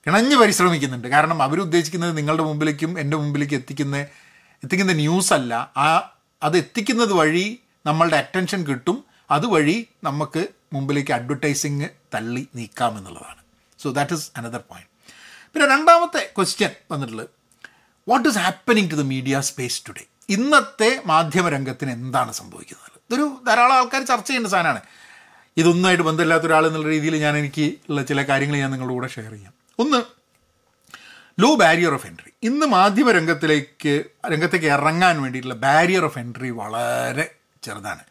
ഇണഞ്ഞ് 0.07 0.37
പരിശ്രമിക്കുന്നുണ്ട്. 0.37 1.09
കാരണം 1.09 1.43
അവരുദ്ദേശിക്കുന്നത് 1.43 2.17
നിങ്ങളുടെ 2.17 2.43
മുമ്പിലേക്കും 2.43 3.01
എന്റെ 3.01 3.17
മുമ്പിലേക്ക് 3.17 3.55
എത്തിക്കുന്ന 3.55 3.97
എത്തിക്കുന്ന 4.65 4.93
ന്യൂസ് 4.93 5.33
അല്ല. 5.33 5.55
ആ 5.77 6.17
അത് 6.43 6.57
എത്തിക്കുന്നത് 6.57 7.13
വഴി 7.13 7.61
നമ്മളുടെ 7.87 8.17
അറ്റൻഷൻ 8.17 8.67
കിട്ടും. 8.67 9.05
അതുവഴി 9.31 9.89
നമുക്ക് 10.05 10.47
മുമ്പിലേക്ക് 10.73 11.13
അഡ്വർടൈസിങ് 11.13 11.89
തള്ളി 12.15 12.49
നീക്കാം 12.55 12.99
എന്നുള്ളതാണ്. 12.99 13.43
So 13.79 13.91
that 13.91 14.13
is 14.13 14.31
another 14.37 14.59
point 14.59 14.94
പിന്നെ 15.55 15.69
രണ്ടാമത്തെ 15.69 16.33
ക്വസ്റ്റ്യൻ 16.37 16.71
വന്നിട്ടുള്ളത്. 16.91 17.29
What 18.09 18.29
is 18.29 18.39
happening 18.39 18.91
to 18.91 18.95
the 18.95 19.01
media 19.01 19.41
space 19.41 19.83
today 19.89 20.05
ഇന്നത്തെ 20.29 21.03
മാധ്യമരംഗത്തിന് 21.07 21.91
എന്താണ് 21.91 22.33
സംഭവിക്കുന്നത്? 22.33 23.01
ഇതൊരു 23.07 23.41
ധാരാളം 23.47 23.75
ആൾക്കാർ 23.75 24.05
ചർച്ച 24.05 24.27
ചെയ്യേണ്ട 24.27 24.47
സാധനമാണ്. 24.47 24.81
ഇതൊന്നുമായിട്ട് 25.57 26.05
ബന്ധമില്ലാത്ത 26.05 26.45
ഒരാൾ 26.45 26.67
എന്നുള്ള 26.67 26.89
രീതിയിൽ 26.89 27.17
ഞാൻ 27.17 27.37
എനിക്ക് 27.37 27.75
ഉള്ള 27.89 28.03
ചില 28.03 28.23
കാര്യങ്ങൾ 28.23 28.57
ഞാൻ 28.57 28.71
നിങ്ങളുടെ 28.71 28.95
കൂടെ 28.95 29.09
ഷെയർ 29.09 29.33
ചെയ്യാം. 29.33 29.55
ഒന്ന് 29.79 30.03
ലോ 31.43 31.55
ബാരിയർ 31.55 31.95
ഓഫ് 31.95 32.07
എൻട്രി 32.07 32.33
ഇന്ന് 32.43 32.67
മാധ്യമ 32.67 33.11
രംഗത്തിലേക്ക് 33.11 34.05
രംഗത്തേക്ക് 34.27 34.67
ഇറങ്ങാൻ 34.67 35.23
വേണ്ടിയിട്ടുള്ള 35.23 35.55
ബാരിയർ 35.55 36.05
ഓഫ് 36.05 36.19
എൻട്രി 36.19 36.51
വളരെ 36.51 37.35
ചെറുതാണ്. 37.63 38.05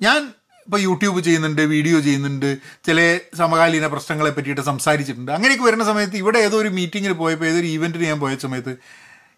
ഞാൻ 0.00 0.34
ഇപ്പോൾ 0.66 0.80
യൂട്യൂബ് 0.86 1.20
ചെയ്യുന്നുണ്ട് 1.26 1.62
വീഡിയോ 1.74 2.00
ചെയ്യുന്നുണ്ട് 2.06 2.48
ചില 2.86 2.98
സമകാലീന 3.40 3.86
പ്രശ്നങ്ങളെ 3.94 4.30
പറ്റിയിട്ട് 4.36 4.64
സംസാരിച്ചിട്ടുണ്ട്. 4.70 5.32
അങ്ങനെയൊക്കെ 5.36 5.64
വരുന്ന 5.68 5.84
സമയത്ത് 5.90 6.16
ഇവിടെ 6.22 6.38
ഏതോ 6.46 6.56
ഒരു 6.62 6.70
മീറ്റിങ്ങിൽ 6.78 7.12
പോയപ്പോൾ 7.22 7.46
ഏതൊരു 7.50 7.68
ഈവന്റിന് 7.74 8.06
ഞാൻ 8.10 8.20
പോയ 8.24 8.36
സമയത്ത് 8.46 8.74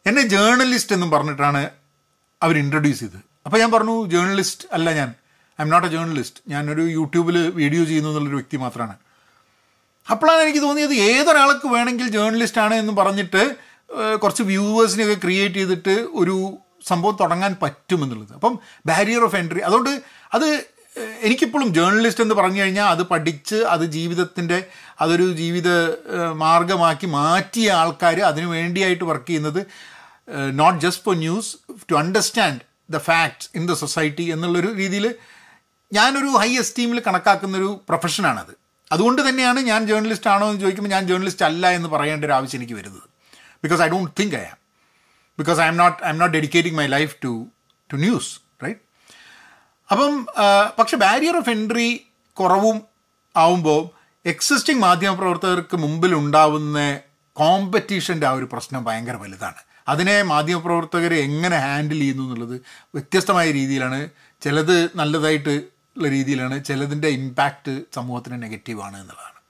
എന്നെ 0.06 0.22
ജേർണലിസ്റ്റ് 0.34 0.94
എന്നും 0.96 1.10
പറഞ്ഞിട്ടാണ് 1.14 1.62
അവർ 2.42 2.56
ഇൻട്രൊഡ്യൂസ് 2.62 3.00
ചെയ്തത്. 3.04 3.20
അപ്പോൾ 3.46 3.58
ഞാൻ 3.62 3.70
പറഞ്ഞു 3.74 3.94
ജേർണലിസ്റ്റ് 4.14 4.66
അല്ല 4.76 4.88
ഞാൻ. 5.00 5.10
I 5.58 5.62
M 5.64 5.68
not 5.68 5.86
a 5.88 5.90
journalist 5.90 6.40
ഞാനൊരു 6.52 6.84
യൂട്യൂബിൽ 6.98 7.36
വീഡിയോ 7.60 7.82
ചെയ്യുന്നു 7.84 8.10
എന്നുള്ളൊരു 8.10 8.38
വ്യക്തി 8.40 8.56
മാത്രമാണ് 8.56 8.94
അപ്പോഴാണ് 10.10 10.40
എനിക്ക് 10.44 10.62
തോന്നിയത് 10.66 10.94
ഏതൊരാൾക്ക് 10.94 11.66
വേണമെങ്കിൽ 11.74 12.08
ജേർണലിസ്റ്റ് 12.16 12.60
ആണ് 12.64 12.74
എന്ന് 12.74 12.92
പറഞ്ഞിട്ട് 13.00 13.42
കുറച്ച് 14.22 14.42
വ്യൂവേഴ്സിനെയൊക്കെ 14.42 15.16
ക്രിയേറ്റ് 15.24 15.54
ചെയ്തിട്ട് 15.54 15.94
ഒരു 16.22 16.36
സംഭവം 16.90 17.16
തുടങ്ങാൻ 17.20 17.52
പറ്റുമെന്നുള്ളത്. 17.62 18.32
അപ്പം 18.38 18.54
ബാരിയർ 18.86 19.22
ഓഫ് 19.26 19.36
എൻട്രി 19.36 19.60
അതുകൊണ്ട് 19.68 19.92
അത് 20.36 20.48
എനിക്കിപ്പോഴും 20.96 21.74
ജേർണലിസ്റ്റ് 21.74 22.22
എന്ന് 22.22 22.34
പറഞ്ഞു 22.34 22.60
കഴിഞ്ഞാൽ 22.62 22.84
അത് 22.84 23.02
പഠിച്ച് 23.02 23.54
അത് 23.54 23.84
ജീവിതത്തിന്റെ 23.84 24.64
അതൊരു 25.00 25.32
ജീവിത 25.32 25.68
മാർഗമാക്കി 26.32 27.06
മാറ്റിയ 27.06 27.72
ആൾക്കാർ 27.72 28.20
അതിനു 28.20 28.46
വേണ്ടിയായിട്ട് 28.46 29.04
വർക്ക് 29.04 29.26
ചെയ്യുന്നത് 29.26 29.66
not 30.50 30.80
just 30.80 31.04
for 31.04 31.16
news 31.16 31.56
to 31.90 31.94
understand 31.94 32.60
the 32.90 32.96
facts 32.96 33.48
in 33.54 33.66
the 33.66 33.72
society 33.72 34.22
എന്നുള്ളൊരു 34.22 34.74
രീതിയിൽ 34.74 35.14
ഞാനൊരു 35.92 36.26
ഹൈ 36.26 36.58
എസ്റ്റീമിൽ 36.58 37.00
കണക്കാക്കുന്നൊരു 37.00 37.80
പ്രൊഫഷനാണത് 37.88 38.52
അതുകൊണ്ട് 38.92 39.28
തന്നെയാണ് 39.28 39.60
ഞാൻ 39.60 39.86
ജേർണലിസ്റ്റ് 39.86 40.30
ആണോ 40.30 40.48
എന്ന് 40.48 40.60
ചോദിക്കുമ്പോൾ 40.60 40.90
ഞാൻ 40.90 41.06
ജേർണലിസ്റ്റ് 41.06 41.44
അല്ല 41.44 41.70
എന്ന് 41.70 41.88
പറയേണ്ട 41.88 42.24
ഒരു 42.24 42.32
ആവശ്യം 42.32 42.58
എനിക്ക് 42.58 42.74
വരുന്നത്. 42.74 43.02
Because 43.62 43.82
I 43.82 43.88
don't 43.88 44.10
think 44.20 44.36
I 44.36 44.44
am 44.44 44.56
because 45.38 45.60
I'm 45.66 45.76
not 45.76 46.04
I'm 46.08 46.18
not 46.18 46.34
dedicating 46.34 46.78
my 46.78 46.86
life 46.86 47.16
to 47.24 47.46
to 47.92 47.96
news 47.96 48.43
അപ്പം 49.90 50.26
പക്ഷെ 50.78 50.96
ബാരിയർ 50.96 51.36
ഓഫ് 51.36 51.50
എൻട്രി 51.50 51.88
കുറവും 52.32 52.76
ആവുമ്പോൾ 53.36 53.82
എക്സിസ്റ്റിംഗ് 54.26 54.82
മാധ്യമപ്രവർത്തകർക്ക് 54.82 55.76
മുമ്പിൽ 55.76 56.14
ഉണ്ടാവുന്ന 56.14 56.78
കോമ്പറ്റീഷന്റെ 57.32 58.26
ആ 58.26 58.30
ഒരു 58.30 58.48
പ്രശ്നം 58.52 58.84
ഭയങ്കര 58.84 59.16
വലുതാണ്. 59.16 59.60
അതിനെ 59.88 60.22
മാധ്യമപ്രവർത്തകർ 60.22 61.14
എങ്ങനെ 61.14 61.56
ഹാൻഡിൽ 61.56 61.98
ചെയ്യുന്നു 61.98 62.22
എന്നുള്ളത് 62.22 62.56
വ്യത്യസ്തമായ 62.94 63.50
രീതിയിലാണ്. 63.50 64.08
ചിലത് 64.42 64.76
നല്ലതായിട്ട് 64.96 65.54
ഉള്ള 65.96 66.08
രീതിയിലാണ് 66.08 66.64
ചിലതിന്റെ 66.64 67.08
ഇമ്പാക്റ്റ് 67.08 67.72
സമൂഹത്തിന് 67.94 68.42
നെഗറ്റീവാണ് 68.42 68.96
എന്നുള്ളതാണ്. 69.00 69.40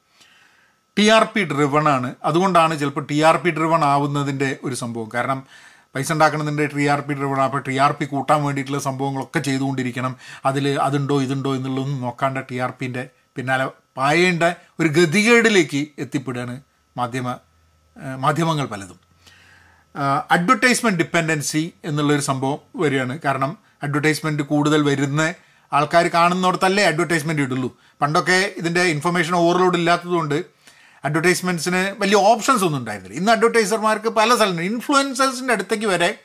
ടി 0.98 1.08
ആർ 1.08 1.24
പി 1.34 1.42
ഡ്രിവൺ 1.44 1.88
ആണ്. 1.88 2.14
അതുകൊണ്ടാണ് 2.24 2.78
ചിലപ്പോൾ 2.80 3.04
ടി 3.10 3.20
ആർ 3.20 3.36
പി 3.36 3.50
ഡ്രിവൺ 3.50 3.84
ആവുന്നതിന്റെ 3.84 4.56
ഒരു 4.64 4.74
സംഭവം. 4.74 5.08
കാരണം 5.14 5.40
പൈസ 5.94 6.08
ഉണ്ടാക്കണമെന്നുണ്ട് 6.12 6.62
ടി 6.76 6.86
ആർ 6.94 7.00
പി 7.06 7.12
ഇടപെടണം 7.12 7.44
അപ്പോൾ 7.48 7.62
ടി 7.68 7.74
ആർ 7.84 7.92
പി 7.98 8.04
കൂട്ടാൻ 8.04 8.40
വേണ്ടിയിട്ടുള്ള 8.44 8.80
സംഭവങ്ങളൊക്കെ 8.88 9.40
ചെയ്തുകൊണ്ടിരിക്കണം. 9.48 10.12
അതിൽ 10.50 10.66
അതുണ്ടോ 10.86 11.16
ഇതുണ്ടോ 11.26 11.50
എന്നുള്ളതൊന്നും 11.58 12.00
നോക്കാണ്ട് 12.06 12.40
ടി 12.50 12.58
ആർ 12.66 12.72
പിന്റെ 12.80 13.04
പിന്നാലെ 13.36 13.66
പായേണ്ട 13.98 14.44
ഒരു 14.80 14.88
ഗതികേടിലേക്ക് 14.98 15.80
എത്തിപ്പെടുകയാണ് 16.04 16.56
മാധ്യമ 16.96 17.28
മാധ്യമങ്ങൾ 18.24 18.66
പലതും. 18.66 18.98
അഡ്വർടൈസ്മെന്റ് 20.34 21.00
ഡിപ്പെൻഡൻസി 21.02 21.62
എന്നുള്ളൊരു 21.88 22.24
സംഭവം 22.30 22.60
വരികയാണ്. 22.82 23.14
കാരണം 23.24 23.50
അഡ്വർടൈസ്മെന്റ് 23.82 24.42
കൂടുതൽ 24.52 24.80
വരുന്ന 24.90 25.22
ആൾക്കാർ 25.72 26.06
കാണുന്നിടത്തല്ലേ 26.16 26.82
അഡ്വർടൈസ്മെന്റ് 26.84 27.42
ഇടുള്ളൂ. 27.42 27.68
പണ്ടൊക്കെ 28.02 28.38
ഇതിന്റെ 28.60 28.82
ഇൻഫർമേഷൻ 28.94 29.34
ഓവർലോഡ് 29.42 29.78
ഇല്ലാത്തതുകൊണ്ട് 29.80 30.38
അഡ്വർടൈസ്മെന്റ്സിന് 31.04 32.00
വലിയ 32.00 32.16
ഓപ്ഷൻസ് 32.16 32.64
ഒന്നും 32.64 32.78
ഉണ്ടായിരുന്നില്ല. 32.78 33.18
ഇന്ന് 33.18 33.32
അഡ്വർടൈസർമാർക്ക് 33.32 34.08
പല 34.08 34.34
സ്ഥലങ്ങളും 34.34 34.64
ഇൻഫ്ലുവൻസേഴ്സിന്റെ 34.64 35.54
അടുത്തേക്ക് 35.54 35.86
വരെ 35.86 36.18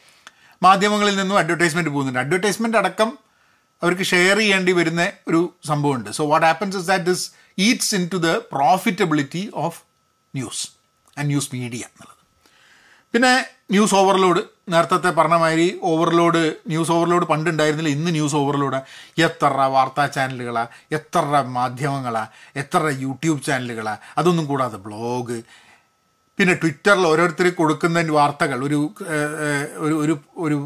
മാധ്യമങ്ങളിൽ 0.64 1.16
നിന്നും 1.16 1.38
അഡ്വർടൈസ്മെന്റ് 1.38 1.90
പോകുന്നുണ്ട്. 1.90 2.20
അഡ്വർടൈസ്മെന്റ് 2.20 2.78
അടക്കം 2.78 3.18
അവർക്ക് 3.84 4.04
ഷെയർ 4.04 4.38
ചെയ്യേണ്ടി 4.38 4.72
വരുന്ന 4.72 5.12
ഒരു 5.28 5.54
സംഭവമുണ്ട്. 5.68 6.10
So 6.10 6.28
what 6.28 6.48
happens 6.48 6.78
is 6.78 6.88
that 6.88 7.06
this 7.06 7.32
eats 7.58 7.96
into 8.14 8.18
the 8.18 8.28
profitability 8.28 9.52
of 9.54 9.82
news 10.36 10.68
and 11.18 11.28
news 11.28 11.50
media 11.54 11.78
എന്നുള്ളത്. 11.78 12.19
പിന്നെ 13.14 13.46
ന്യൂസ് 13.72 13.96
ഓവർലോഡ്. 13.96 14.42
നേരത്തെ 14.74 15.12
പറഞ്ഞ 15.20 15.36
മാതിരി 15.44 15.80
ഓവർലോഡ് 15.92 16.42
ന്യൂസ് 16.72 16.92
ഓവർലോഡ് 16.96 17.26
പണ്ടുണ്ടായിരുന്നില്ല. 17.26 17.92
ഇന്ന് 17.98 18.12
ന്യൂസ് 18.18 18.36
ഓവർലോഡ്. 18.36 18.80
എത്ര 19.28 19.66
വാർത്താ 19.76 20.06
ചാനലുകളാണ് 20.16 20.70
എത്ര 20.98 21.42
മാധ്യമങ്ങളാണ് 21.58 22.30
എത്ര 22.62 22.92
യൂട്യൂബ് 23.06 23.42
ചാനലുകളാണ് 23.48 24.00
അതൊന്നും 24.18 24.46
കൂടാതെ 24.46 24.78
ബ്ലോഗ്. 24.78 25.38
പിന്നെ 26.40 26.54
ട്വിറ്ററിൽ 26.62 27.06
ഓരോരുത്തർ 27.12 27.48
കൊടുക്കുന്ന 27.62 28.04
വാർത്തകൾ 28.20 28.60
ഒരു 28.68 28.80
ഒരു 29.86 29.96
ഒരു 30.04 30.16
ഒരു 30.46 30.58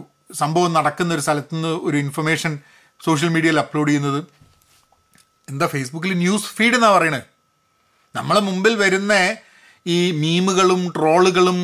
സംഭവം 0.42 0.74
നടക്കുന്ന 0.74 1.14
ഒരു 1.14 1.22
സ്ഥലത്തുനിന്ന് 1.22 1.72
ഒരു 1.88 1.98
ഇൻഫർമേഷൻ 1.98 2.60
സോഷ്യൽ 3.06 3.30
മീഡിയയിൽ 3.36 3.60
അപ്ലോഡ് 3.60 3.90
ചെയ്യുന്നത്. 3.90 4.20
എന്താ 5.52 5.66
ഫേസ്ബുക്കിൽ 5.68 6.14
ന്യൂസ് 6.26 6.52
ഫീഡ് 6.58 6.76
എന്നാണ് 6.76 6.96
പറയണത് 6.98 7.26
നമ്മളെ 8.16 8.42
മുമ്പിൽ 8.50 8.74
വരുന്ന 8.84 9.14
ഈ 9.86 9.98
മീമുകളും 10.24 10.82
ട്രോളുകളും 10.98 11.60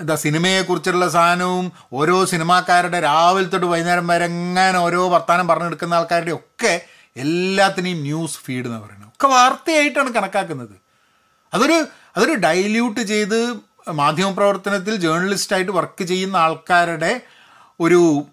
എന്താ 0.00 0.14
സിനിമയെക്കുറിച്ചുള്ള 0.14 1.08
സാധനവും 1.08 1.72
ഓരോ 1.92 2.24
സിനിമാക്കാരുടെ 2.24 3.00
രാവിലെ 3.00 3.48
തൊട്ട് 3.48 3.66
വൈകുന്നേരം 3.66 4.06
വരെ 4.06 4.24
എങ്ങനെ 4.24 4.78
ഓരോ 4.78 5.08
വർത്തമാനം 5.08 5.48
പറഞ്ഞെടുക്കുന്ന 5.48 5.94
ആൾക്കാരുടെ 5.94 6.32
ഒക്കെ 6.32 6.80
എല്ലാത്തിനെയും 7.16 8.02
ന്യൂസ് 8.02 8.38
ഫീഡ് 8.38 8.66
എന്ന് 8.66 8.78
പറയുന്നത്. 8.78 9.08
ഒക്കെ 9.08 9.26
വാർത്തയായിട്ടാണ് 9.26 10.14
കണക്കാക്കുന്നത്. 10.14 10.76
അതൊരു 11.54 11.86
അതൊരു 12.16 12.34
ഡൈല്യൂട്ട് 12.34 13.00
ചെയ്ത് 13.00 13.54
മാധ്യമപ്രവർത്തനത്തിൽ 13.88 14.96
ജേർണലിസ്റ്റായിട്ട് 14.96 15.72
വർക്ക് 15.72 16.04
ചെയ്യുന്ന 16.04 16.36
ആൾക്കാരുടെ 16.36 17.20
ഒരു 17.80 18.26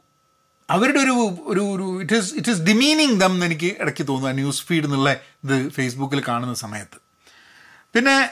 അവരുടെ 0.70 1.00
ഒരു 1.00 1.38
ഒരു 1.46 1.60
ഒരു 1.60 2.02
it 2.02 2.16
is 2.16 2.34
it 2.36 2.50
is 2.50 2.62
demeaning 2.62 3.20
them 3.20 3.32
എന്ന് 3.32 3.46
എനിക്ക് 3.46 3.76
ഇടയ്ക്ക് 3.80 4.08
തോന്നുക 4.08 4.32
ന്യൂസ് 4.32 4.64
ഫീഡ് 4.64 4.86
എന്നുള്ള 4.86 5.10
ഇത് 5.44 5.70
ഫേസ്ബുക്കിൽ 5.70 6.24
കാണുന്ന 6.28 6.54
സമയത്ത്. 6.54 6.98
പിന്നെ 7.96 8.30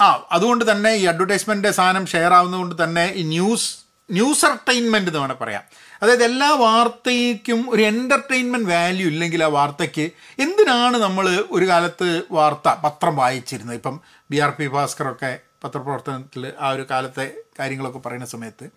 ആ 0.00 0.26
അതുകൊണ്ട് 0.32 0.70
തന്നെ 0.70 0.90
ഈ 0.90 1.04
അഡ്വർടൈസ്മെന്റ് 1.04 1.68
സാധനം 1.68 2.06
ഷെയർ 2.06 2.34
ആവുന്നതുകൊണ്ട് 2.34 2.84
തന്നെ 2.84 3.12
ഈ 3.12 3.22
ന്യൂസ് 3.22 3.80
ന്യൂസ് 4.10 4.46
എന്റർടൈൻമെന്റ് 4.46 5.10
എന്ന് 5.10 5.20
വേണേൽ 5.20 5.36
പറയാം. 5.36 5.62
അതായത് 6.02 6.24
എല്ലാ 6.24 6.50
വാർത്തയ്ക്കും 6.50 7.70
ഒരു 7.70 7.82
എന്റർടൈൻമെന്റ് 7.82 8.68
വാല്യൂ 8.70 9.08
ഇല്ലെങ്കിൽ 9.08 9.44
ആ 9.44 9.46
വാർത്തയ്ക്ക് 9.46 10.10
എന്തിനാണ് 10.38 10.96
നമ്മൾ 10.96 11.46
ഒരു 11.50 11.68
കാലത്ത് 11.68 12.22
വാർത്ത 12.30 12.68
പത്രം 12.68 13.16
വായിച്ചിരുന്നത്? 13.16 13.76
ഇപ്പം 13.76 14.00
ബി 14.30 14.36
ആർ 14.36 14.50
പി 14.50 14.66
ഭാസ്കറൊക്കെ 14.66 15.38
പത്രപ്രവർത്തനത്തിൽ 15.64 16.52
ആ 16.60 16.70
ഒരു 16.70 16.86
കാലത്തെ 16.90 17.34
കാര്യങ്ങളൊക്കെ 17.58 17.98
പറയുന്ന 17.98 18.26
സമയത്ത് 18.26 18.70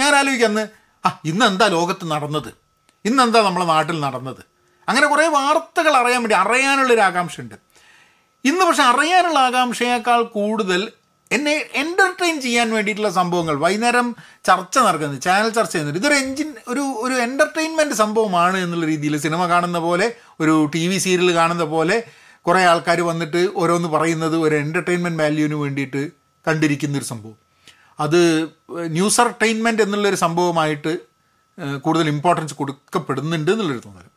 ഞാൻ 0.00 0.14
ആലോചിക്കുക 0.14 0.46
അന്ന് 0.46 0.68
ആ 1.06 1.18
ഇന്നെന്താ 1.24 1.66
ലോകത്ത് 1.66 2.10
നടന്നത്? 2.10 2.50
ഇന്നെന്താ 3.04 3.42
നമ്മളെ 3.42 3.64
നാട്ടിൽ 3.64 4.00
നടന്നത്? 4.00 4.42
അങ്ങനെ 4.88 5.06
കുറേ 5.06 5.26
വാർത്തകൾ 5.28 5.96
അറിയാൻ 5.96 6.22
വേണ്ടി 6.22 6.34
അറിയാനുള്ളൊരു 6.34 7.00
ആകാംക്ഷയുണ്ട്. 7.00 7.71
ഇന്ന് 8.44 8.64
പക്ഷെ 8.64 8.82
അറിയാനുള്ള 8.82 9.38
ആകാംക്ഷയേക്കാൾ 9.38 10.22
കൂടുതൽ 10.22 10.92
എന്നെ 11.30 11.66
എന്റർടൈൻ 11.74 12.40
ചെയ്യാൻ 12.40 12.74
വേണ്ടിയിട്ടുള്ള 12.74 13.10
സംഭവങ്ങൾ. 13.10 13.54
വൈകുന്നേരം 13.56 14.16
ചർച്ച 14.44 14.78
നടക്കുന്നത് 14.78 15.22
ചാനൽ 15.22 15.48
ചർച്ച 15.48 15.72
ചെയ്യുന്നത്. 15.72 15.96
ഇതൊരു 15.96 16.14
എൻജിൻ 16.14 16.54
ഒരു 16.68 16.80
ഒരു 16.80 17.14
എന്റർടൈൻമെന്റ് 17.14 17.94
സംഭവമാണ് 17.94 18.58
എന്നുള്ള 18.58 18.86
രീതിയിൽ 18.86 19.16
സിനിമ 19.18 19.46
കാണുന്ന 19.46 19.78
പോലെ 19.78 20.16
ഒരു 20.40 20.70
ടി 20.74 20.88
വി 20.88 20.98
സീരിയൽ 20.98 21.34
കാണുന്ന 21.34 21.64
പോലെ 21.64 22.02
കുറേ 22.46 22.64
ആൾക്കാർ 22.64 23.00
വന്നിട്ട് 23.00 23.48
ഓരോന്ന് 23.54 23.88
പറയുന്നത് 23.88 24.36
ഒരു 24.36 24.54
എന്റർടൈൻമെന്റ് 24.54 25.22
വാല്യൂവിന് 25.22 25.54
വേണ്ടിയിട്ട് 25.54 26.10
കണ്ടിരിക്കുന്ന 26.48 26.98
ഒരു 26.98 27.04
സംഭവം. 27.04 27.38
അത് 28.00 28.20
ന്യൂസ് 28.88 29.20
എന്റർടൈൻമെന്റ് 29.20 29.82
എന്നുള്ളൊരു 29.82 30.16
സംഭവമായിട്ട് 30.16 30.98
കൂടുതൽ 31.80 32.08
ഇമ്പോർട്ടൻസ് 32.08 32.54
കൊടുക്കപ്പെടുന്നുണ്ട് 32.54 33.50
എന്നുള്ളൊരു 33.50 33.82
തോന്നൽ 33.84 34.08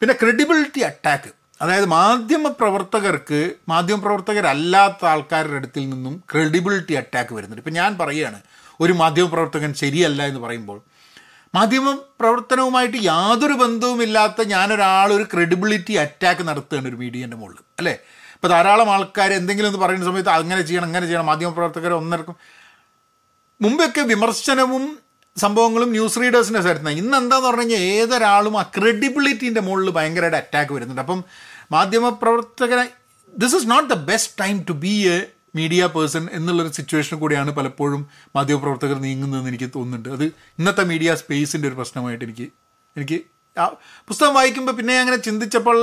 പിന്നെ 0.00 0.14
ക്രെഡിബിലിറ്റി 0.22 0.80
അറ്റാക്ക് 0.80 1.37
അതായത് 1.60 1.86
മാധ്യമ 1.86 2.48
പ്രവർത്തകർക്ക് 2.48 3.52
മാധ്യമ 3.68 4.00
പ്രവർത്തകരല്ലാത്ത 4.00 5.06
ആൾക്കാരുടെ 5.06 5.56
അടുത്തിൽ 5.56 5.88
നിന്നും 5.88 6.22
ക്രെഡിബിലിറ്റി 6.32 6.94
അറ്റാക്ക് 6.94 7.34
വരുന്നുണ്ട്. 7.34 7.60
ഇപ്പം 7.60 7.72
ഞാൻ 7.72 7.98
പറയുകയാണ് 7.98 8.40
ഒരു 8.80 8.92
മാധ്യമ 8.92 9.26
പ്രവർത്തകൻ 9.26 9.74
ശരിയല്ല 9.74 10.22
എന്ന് 10.22 10.40
പറയുമ്പോൾ 10.40 10.82
മാധ്യമ 11.54 11.98
പ്രവർത്തനവുമായിട്ട് 12.20 12.96
യാതൊരു 13.02 13.52
ബന്ധവുമില്ലാത്ത 13.52 14.42
ഞാനൊരാൾ 14.42 15.12
ഒരു 15.12 15.22
ക്രെഡിബിലിറ്റി 15.22 15.92
അറ്റാക്ക് 15.92 16.42
നടത്തുകയാണ് 16.42 16.88
ഒരു 16.88 16.96
മീഡിയന്റെ 16.96 17.36
മുകളിൽ 17.36 17.56
അല്ലേ? 17.78 17.98
ഇപ്പോൾ 18.34 18.48
ധാരാളം 18.48 18.90
ആൾക്കാർ 18.90 19.32
എന്തെങ്കിലും 19.32 19.68
ഒന്ന് 19.68 19.78
പറയുന്ന 19.78 20.04
സമയത്ത് 20.04 20.30
അങ്ങനെ 20.30 20.62
ചെയ്യണം 20.62 20.84
അങ്ങനെ 20.84 21.06
ചെയ്യണം 21.06 21.26
മാധ്യമ 21.26 21.50
പ്രവർത്തകർ 21.50 21.92
ഒന്നിറക്കും. 21.92 22.36
മുമ്പൊക്കെ 23.62 24.00
വിമർശനവും 24.00 24.98
സംഭവങ്ങളും 25.36 25.90
ന്യൂസ് 25.90 26.20
റീഡേഴ്സിന്റെ 26.20 26.60
സ്ഥലത്ത് 26.60 26.90
ഇന്ന് 26.90 27.16
എന്താന്ന് 27.16 27.46
പറഞ്ഞു 27.46 27.60
കഴിഞ്ഞാൽ 27.60 27.78
ഏതൊരാളും 27.78 28.58
ആ 28.58 28.62
ക്രെഡിബിലിറ്റീന്റെ 28.62 29.60
മുകളിൽ 29.60 29.90
ഭയങ്കരമായിട്ട് 29.90 30.36
അറ്റാക്ക് 30.36 30.72
വരുന്നുണ്ട്. 30.72 31.00
അപ്പം 31.00 31.24
മാധ്യമപ്രവർത്തകനെ 31.70 32.86
this 33.34 33.56
is 33.56 33.70
not 33.70 33.88
the 33.88 33.96
best 34.10 34.32
time 34.40 34.62
to 34.62 34.72
be 34.72 34.94
a 35.08 35.18
media 35.56 35.86
person 35.86 36.28
എന്നുള്ളൊരു 36.32 36.68
സിറ്റുവേഷൻ 36.68 37.18
കൂടിയാണ് 37.18 37.50
പലപ്പോഴും 37.50 38.00
മാധ്യമപ്രവർത്തകർ 38.36 38.96
നീങ്ങുന്നതെന്ന് 39.00 39.48
എനിക്ക് 39.48 39.70
തോന്നുന്നുണ്ട്. 39.74 40.08
അത് 40.08 40.24
ഇന്നത്തെ 40.58 40.82
മീഡിയ 40.82 41.14
സ്പേസിന്റെ 41.14 41.68
ഒരു 41.68 41.74
പ്രശ്നമായിട്ട് 41.74 42.24
എനിക്ക് 42.24 42.46
എനിക്ക് 42.96 43.18
പുസ്തകം 44.08 44.34
വായിക്കുമ്പോൾ 44.34 44.72
പിന്നെ 44.72 45.00
അങ്ങനെ 45.00 45.16
ചിന്തിച്ചപ്പോൾ 45.16 45.78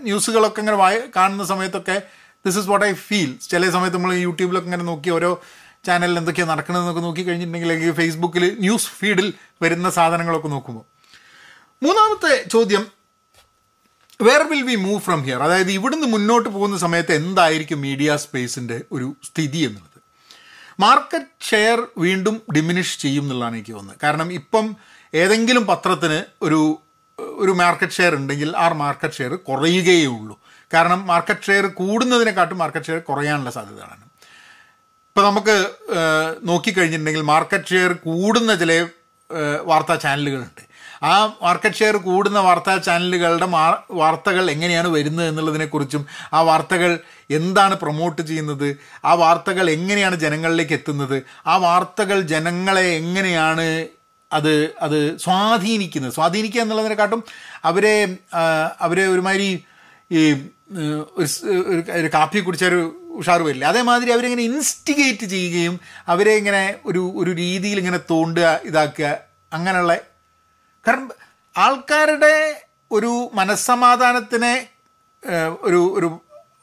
ന്യൂസുകളൊക്കെ 0.00 0.60
അങ്ങനെ 0.60 0.76
വായി 0.76 0.98
കാണുന്ന 1.16 1.44
സമയത്തൊക്കെ 1.44 1.96
this 2.44 2.58
is 2.58 2.68
what 2.68 2.86
I 2.86 2.92
feel 2.92 3.38
ചില 3.42 3.70
സമയത്ത് 3.70 3.96
നമ്മൾ 3.96 4.12
യൂട്യൂബിലൊക്കെ 4.12 4.66
ഇങ്ങനെ 4.66 4.84
നോക്കി 4.84 5.10
ഓരോ 5.10 5.30
ചാനലിൽ 5.84 6.18
എന്തൊക്കെയാണ് 6.18 6.50
നടക്കുന്നതെന്നൊക്കെ 6.50 7.00
നോക്കി 7.00 7.22
കഴിഞ്ഞിട്ടുണ്ടെങ്കിൽ 7.22 7.72
അല്ലെങ്കിൽ 7.72 7.96
ഫേസ്ബുക്കിൽ 7.96 8.44
ന്യൂസ് 8.60 8.88
ഫീഡിൽ 8.98 9.28
വരുന്ന 9.62 9.90
സാധനങ്ങളൊക്കെ 9.90 10.48
നോക്കുമ്പോൾ 10.48 10.84
മൂന്നാമത്തെ 11.82 12.44
ചോദ്യം 12.48 12.82
where 14.26 14.42
will 14.50 14.62
we 14.68 14.76
move 14.86 15.00
from 15.06 15.20
here 15.26 15.40
അതായത് 15.46 15.70
ഇവിടുന്ന് 15.78 16.06
മുന്നോട്ട് 16.14 16.48
പോകുന്ന 16.54 16.76
സമയത്ത് 16.84 17.12
എന്തായിരിക്കും 17.20 17.78
മീഡിയ 17.86 18.16
സ്പേസിന്റെ 18.24 18.76
ഒരു 18.94 19.08
സ്ഥിതി 19.28 19.60
എന്നുള്ളത്. 19.68 19.98
മാർക്കറ്റ് 20.84 21.46
ഷെയർ 21.50 21.78
വീണ്ടും 22.04 22.36
ഡിമിനിഷ് 22.56 22.96
ചെയ്യും 23.02 23.24
എന്നുള്ളതാണ് 23.24 23.56
എനിക്ക് 23.58 23.72
തോന്നുന്നത്. 23.76 24.00
കാരണം 24.04 24.28
ഇപ്പം 24.40 24.66
ഏതെങ്കിലും 25.22 25.64
പത്രത്തിന് 25.72 26.20
ഒരു 26.46 26.60
ഒരു 27.42 27.52
മാർക്കറ്റ് 27.60 27.96
ഷെയർ 27.98 28.12
ഉണ്ടെങ്കിൽ 28.20 28.50
ആ 28.62 28.66
മാർക്കറ്റ് 28.84 29.16
ഷെയർ 29.18 29.32
കുറയുകയേ 29.48 30.06
ഉള്ളൂ. 30.16 30.36
കാരണം 30.74 31.00
മാർക്കറ്റ് 31.12 31.46
ഷെയർ 31.48 31.64
കൂടുന്നതിനെക്കാട്ടും 31.80 32.58
മാർക്കറ്റ് 32.62 32.88
ഷെയർ 32.90 33.00
കുറയാനുള്ള 33.10 33.50
സാധ്യതകളാണ്. 33.56 34.04
ഇപ്പോൾ 35.10 35.24
നമുക്ക് 35.28 35.56
നോക്കിക്കഴിഞ്ഞിട്ടുണ്ടെങ്കിൽ 36.50 37.24
മാർക്കറ്റ് 37.32 37.72
ഷെയർ 37.72 37.92
കൂടുന്ന 38.06 38.54
ചില 38.62 38.72
വാർത്താ 39.70 39.94
ചാനലുകളുണ്ട് 40.04 40.62
ആ 41.02 41.36
മാർക്കറ്റ് 41.42 41.74
ഷെയർ 41.74 41.96
കൂടുന്ന 41.96 42.38
വാർത്താ 42.38 42.76
ചാനലുകളുടെ 42.76 43.46
വാർത്തകൾ 43.92 44.50
എങ്ങനെയാണ് 44.50 44.88
വരുന്നത് 44.88 45.28
എന്നുള്ളതിനെക്കുറിച്ചും 45.28 46.06
ആ 46.32 46.40
വാർത്തകൾ 46.40 46.98
എന്താണ് 47.30 47.74
പ്രൊമോട്ട് 47.74 48.22
ചെയ്യുന്നത് 48.22 48.68
ആ 49.04 49.14
വാർത്തകൾ 49.14 49.70
എങ്ങനെയാണ് 49.70 50.16
ജനങ്ങളിലേക്ക് 50.16 50.72
എത്തുന്നത് 50.72 51.22
ആ 51.46 51.56
വാർത്തകൾ 51.56 52.20
ജനങ്ങളെ 52.20 52.80
എങ്ങനെയാണ് 52.80 53.66
അത് 54.32 54.74
അത് 54.80 55.18
സ്വാധീനിക്കുന്നത് 55.18 56.12
സ്വാധീനിക്കുക 56.12 56.60
എന്നുള്ളതിനെക്കാട്ടും 56.60 57.24
അവരെ 57.64 57.96
അവരെ 58.80 59.06
ഒരുമാതിരി 59.06 59.64
ഈ 60.10 60.22
ഒരു 61.96 62.08
കാപ്പി 62.14 62.38
കുടിച്ചൊരു 62.38 62.78
ഉഷാർ 63.14 63.42
വരില്ല. 63.42 63.64
അതേമാതിരി 63.64 64.10
അവരിങ്ങനെ 64.10 64.42
ഇൻസ്റ്റിഗേറ്റ് 64.42 65.24
ചെയ്യുകയും 65.24 65.80
അവരെ 66.08 66.36
ഇങ്ങനെ 66.36 66.76
ഒരു 66.86 67.12
ഒരു 67.16 67.30
രീതിയിൽ 67.30 67.78
ഇങ്ങനെ 67.78 68.00
തോണ്ടുക 68.10 68.60
ഇതാക്കുക 68.64 69.08
അങ്ങനെയുള്ള 69.52 69.94
കാരണം 70.84 71.08
ആൾക്കാരുടെ 71.56 72.34
ഒരു 72.90 73.30
മനസ്സമാധാനത്തിനെ 73.34 74.68
ഒരു 75.62 75.80
ഒരു 75.96 76.08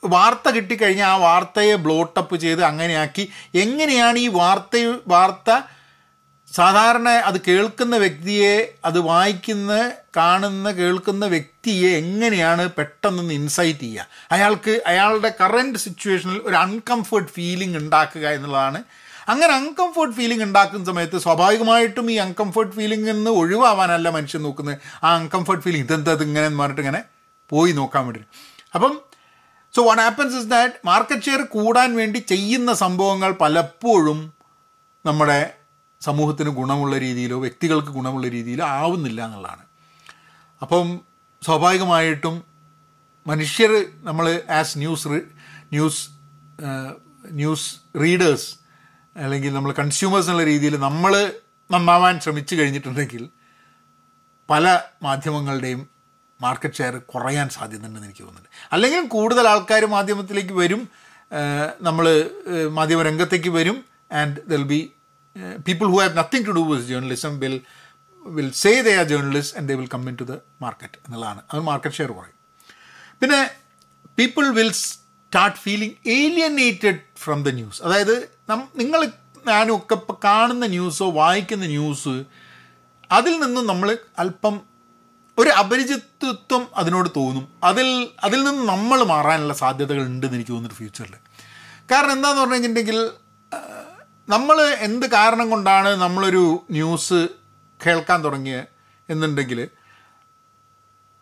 വാർത്ത 0.04 0.50
കിട്ടിക്കഴിഞ്ഞാൽ 0.50 1.08
ആ 1.08 1.16
വാർത്തയെ 1.16 1.76
ബ്ലോട്ടപ്പ് 1.76 2.38
ചെയ്ത് 2.38 2.64
അങ്ങനെയാക്കി 2.64 3.24
എങ്ങനെയാണ് 3.56 4.20
ഈ 4.20 4.28
വാർത്ത 4.28 4.78
വാർത്ത 5.08 5.50
സാധാരണ 6.52 7.10
അത് 7.10 7.42
കേൾക്കുന്ന 7.42 7.96
വ്യക്തിയെ 7.98 8.54
അത് 8.86 9.00
വായിക്കുന്ന 9.00 9.74
കാണുന്ന 10.18 10.72
കേൾക്കുന്ന 10.72 11.26
വ്യക്തിയെ 11.26 11.98
എങ്ങനെയാണ് 11.98 12.68
പെട്ടെന്ന് 12.70 13.34
ഇൻസൈറ്റ് 13.34 13.80
ചെയ്യുക? 13.80 14.08
അയാൾക്ക് 14.32 14.82
അയാളുടെ 14.88 15.36
കറന്റ് 15.42 15.80
സിറ്റുവേഷനിൽ 15.80 16.40
ഒരു 16.40 16.56
അൺകംഫേർട്ട് 16.56 17.32
ഫീലിംഗ് 17.32 17.78
ഉണ്ടാക്കുക 17.78 18.28
എന്നുള്ളതാണ് 18.30 18.80
അങ്ങനെ 19.32 19.52
അൺകംഫർട്ട് 19.60 20.16
ഫീലിംഗ് 20.20 20.44
ഉണ്ടാക്കുന്ന 20.48 20.86
സമയത്ത് 20.92 21.18
സ്വാഭാവികമായിട്ടും 21.26 22.08
ഈ 22.14 22.16
അൺകംഫർട്ട് 22.26 22.74
ഫീലിംഗ് 22.78 23.06
നിന്ന് 23.12 23.32
ഒഴിവാവാനല്ല 23.42 24.08
മനുഷ്യൻ 24.18 24.42
നോക്കുന്നത്. 24.48 24.78
ആ 25.04 25.10
അൺകംഫർട്ട് 25.20 25.64
ഫീലിംഗ് 25.66 25.86
ഇതെന്താ 25.88 26.14
ഇങ്ങനെ 26.28 26.46
എന്ന് 26.52 26.62
പറഞ്ഞിട്ട് 26.64 26.84
ഇങ്ങനെ 26.86 27.02
പോയി 27.52 27.72
നോക്കാൻ 27.80 28.04
വേണ്ടി. 28.08 28.22
അപ്പം 28.76 28.94
so 29.76 29.82
what 29.88 30.02
happens 30.02 30.36
is 30.40 30.50
that 30.56 30.76
market 30.90 31.26
share 31.28 31.42
കൂടാൻ 31.56 31.90
വേണ്ടി 32.02 32.20
ചെയ്യുന്ന 32.34 32.72
സംഭവങ്ങൾ 32.84 33.32
പലപ്പോഴും 33.44 34.20
നമ്മുടെ 35.06 35.40
സമൂഹത്തിന് 36.02 36.52
ഗുണമുള്ള 36.60 36.96
രീതിയിലോ 37.06 37.38
വ്യക്തികൾക്ക് 37.46 37.92
ഗുണമുള്ള 37.98 38.28
രീതിയിലോ 38.36 38.66
ആവുന്നില്ല 38.82 39.20
എന്നുള്ളതാണ്. 39.28 39.64
അപ്പം 40.62 40.88
സ്വാഭാവികമായിട്ടും 41.42 42.36
മനുഷ്യർ 43.26 43.72
നമ്മൾ 44.08 44.26
as 44.60 44.78
news 44.82 45.22
news 45.74 46.04
news 47.40 47.70
readers 48.04 48.50
അല്ലെങ്കിൽ 49.16 49.54
നമ്മൾ 49.54 49.72
കൺസ്യൂമേഴ്സ് 49.72 50.30
എന്നുള്ള 50.30 50.46
രീതിയിൽ 50.50 50.76
നമ്മൾ 50.78 51.14
നന്നാവാൻ 51.72 52.20
ശ്രമിച്ചു 52.20 52.56
കഴിഞ്ഞിട്ടുണ്ടെങ്കിൽ 52.56 53.30
പല 54.50 54.80
മാധ്യമങ്ങളുടെയും 55.04 55.82
മാർക്കറ്റ് 56.42 56.76
ഷെയർ 56.76 56.98
കുറയാൻ 56.98 57.50
സാധ്യതയുണ്ടെന്ന് 57.50 58.08
എനിക്ക് 58.08 58.22
തോന്നുന്നുണ്ട്. 58.22 58.50
അല്ലെങ്കിൽ 58.74 59.08
കൂടുതൽ 59.08 59.48
ആൾക്കാർ 59.48 59.86
മാധ്യമത്തിലേക്ക് 59.86 60.54
വരും 60.54 60.82
നമ്മൾ 61.82 62.06
മാധ്യമരംഗത്തേക്ക് 62.70 63.50
വരും 63.50 63.78
and 64.12 64.38
there'll 64.52 64.64
be 64.64 64.80
people 65.68 65.88
who 65.88 65.98
have 66.02 66.18
nothing 66.18 66.46
to 66.46 66.52
do 66.52 66.64
with 66.70 66.88
journalism 66.92 67.40
will 67.40 67.58
will 68.26 68.52
say 68.52 68.82
they 68.82 68.94
are 68.98 69.06
journalist 69.06 69.58
and 69.58 69.70
they 69.70 69.76
will 69.76 69.90
come 69.96 70.10
into 70.22 70.24
the 70.24 70.38
market 70.62 70.98
എന്നുള്ളതാണ്. 71.06 71.42
അത് 71.52 71.62
മാർക്കറ്റ് 71.62 71.96
ഷെയർ 71.96 72.12
കുറയും. 72.12 72.38
പിന്നെ 73.22 73.42
people 74.20 74.48
will 74.60 74.72
start 75.32 75.58
feeling 75.58 75.96
alienated 76.10 77.00
from 77.18 77.44
the 77.44 77.50
news 77.50 77.84
അതായത് 77.84 78.16
നം 78.50 78.68
നിങ്ങൾ 78.76 79.02
ഞാനും 79.48 79.76
ഒക്കെ 79.76 79.96
ഇപ്പോൾ 79.96 80.18
കാണുന്ന 80.24 80.66
ന്യൂസോ 80.68 81.10
വായിക്കുന്ന 81.12 81.66
ന്യൂസ് 81.66 82.14
അതിൽ 83.12 83.40
നിന്നും 83.40 83.68
നമ്മൾ 83.68 83.90
അല്പം 84.18 84.56
ഒരു 85.38 85.50
അപരിചിതത്വം 85.50 86.68
അതിനോട് 86.76 87.10
തോന്നും. 87.16 87.48
അതിൽ 87.64 87.88
അതിൽ 88.24 88.44
നിന്ന് 88.44 88.68
നമ്മൾ 88.68 89.04
മാറാനുള്ള 89.04 89.54
സാധ്യതകൾ 89.54 90.02
ഉണ്ടെന്ന് 90.02 90.36
എനിക്ക് 90.36 90.52
തോന്നുന്നു 90.52 90.76
ഫ്യൂച്ചറിൽ 90.76 91.16
കാരണം 91.92 92.12
എന്താണെന്ന് 92.12 92.42
പറഞ്ഞു 92.42 92.56
കഴിഞ്ഞിട്ടുണ്ടെങ്കിൽ 92.56 92.98
നമ്മൾ 94.28 94.58
എന്ത് 94.80 95.06
കാരണം 95.08 95.50
കൊണ്ടാണ് 95.50 95.96
നമ്മളൊരു 95.96 96.44
ന്യൂസ് 96.72 97.22
കേൾക്കാൻ 97.80 98.24
തുടങ്ങിയത് 98.24 98.68
എന്നുണ്ടെങ്കിൽ 99.10 99.60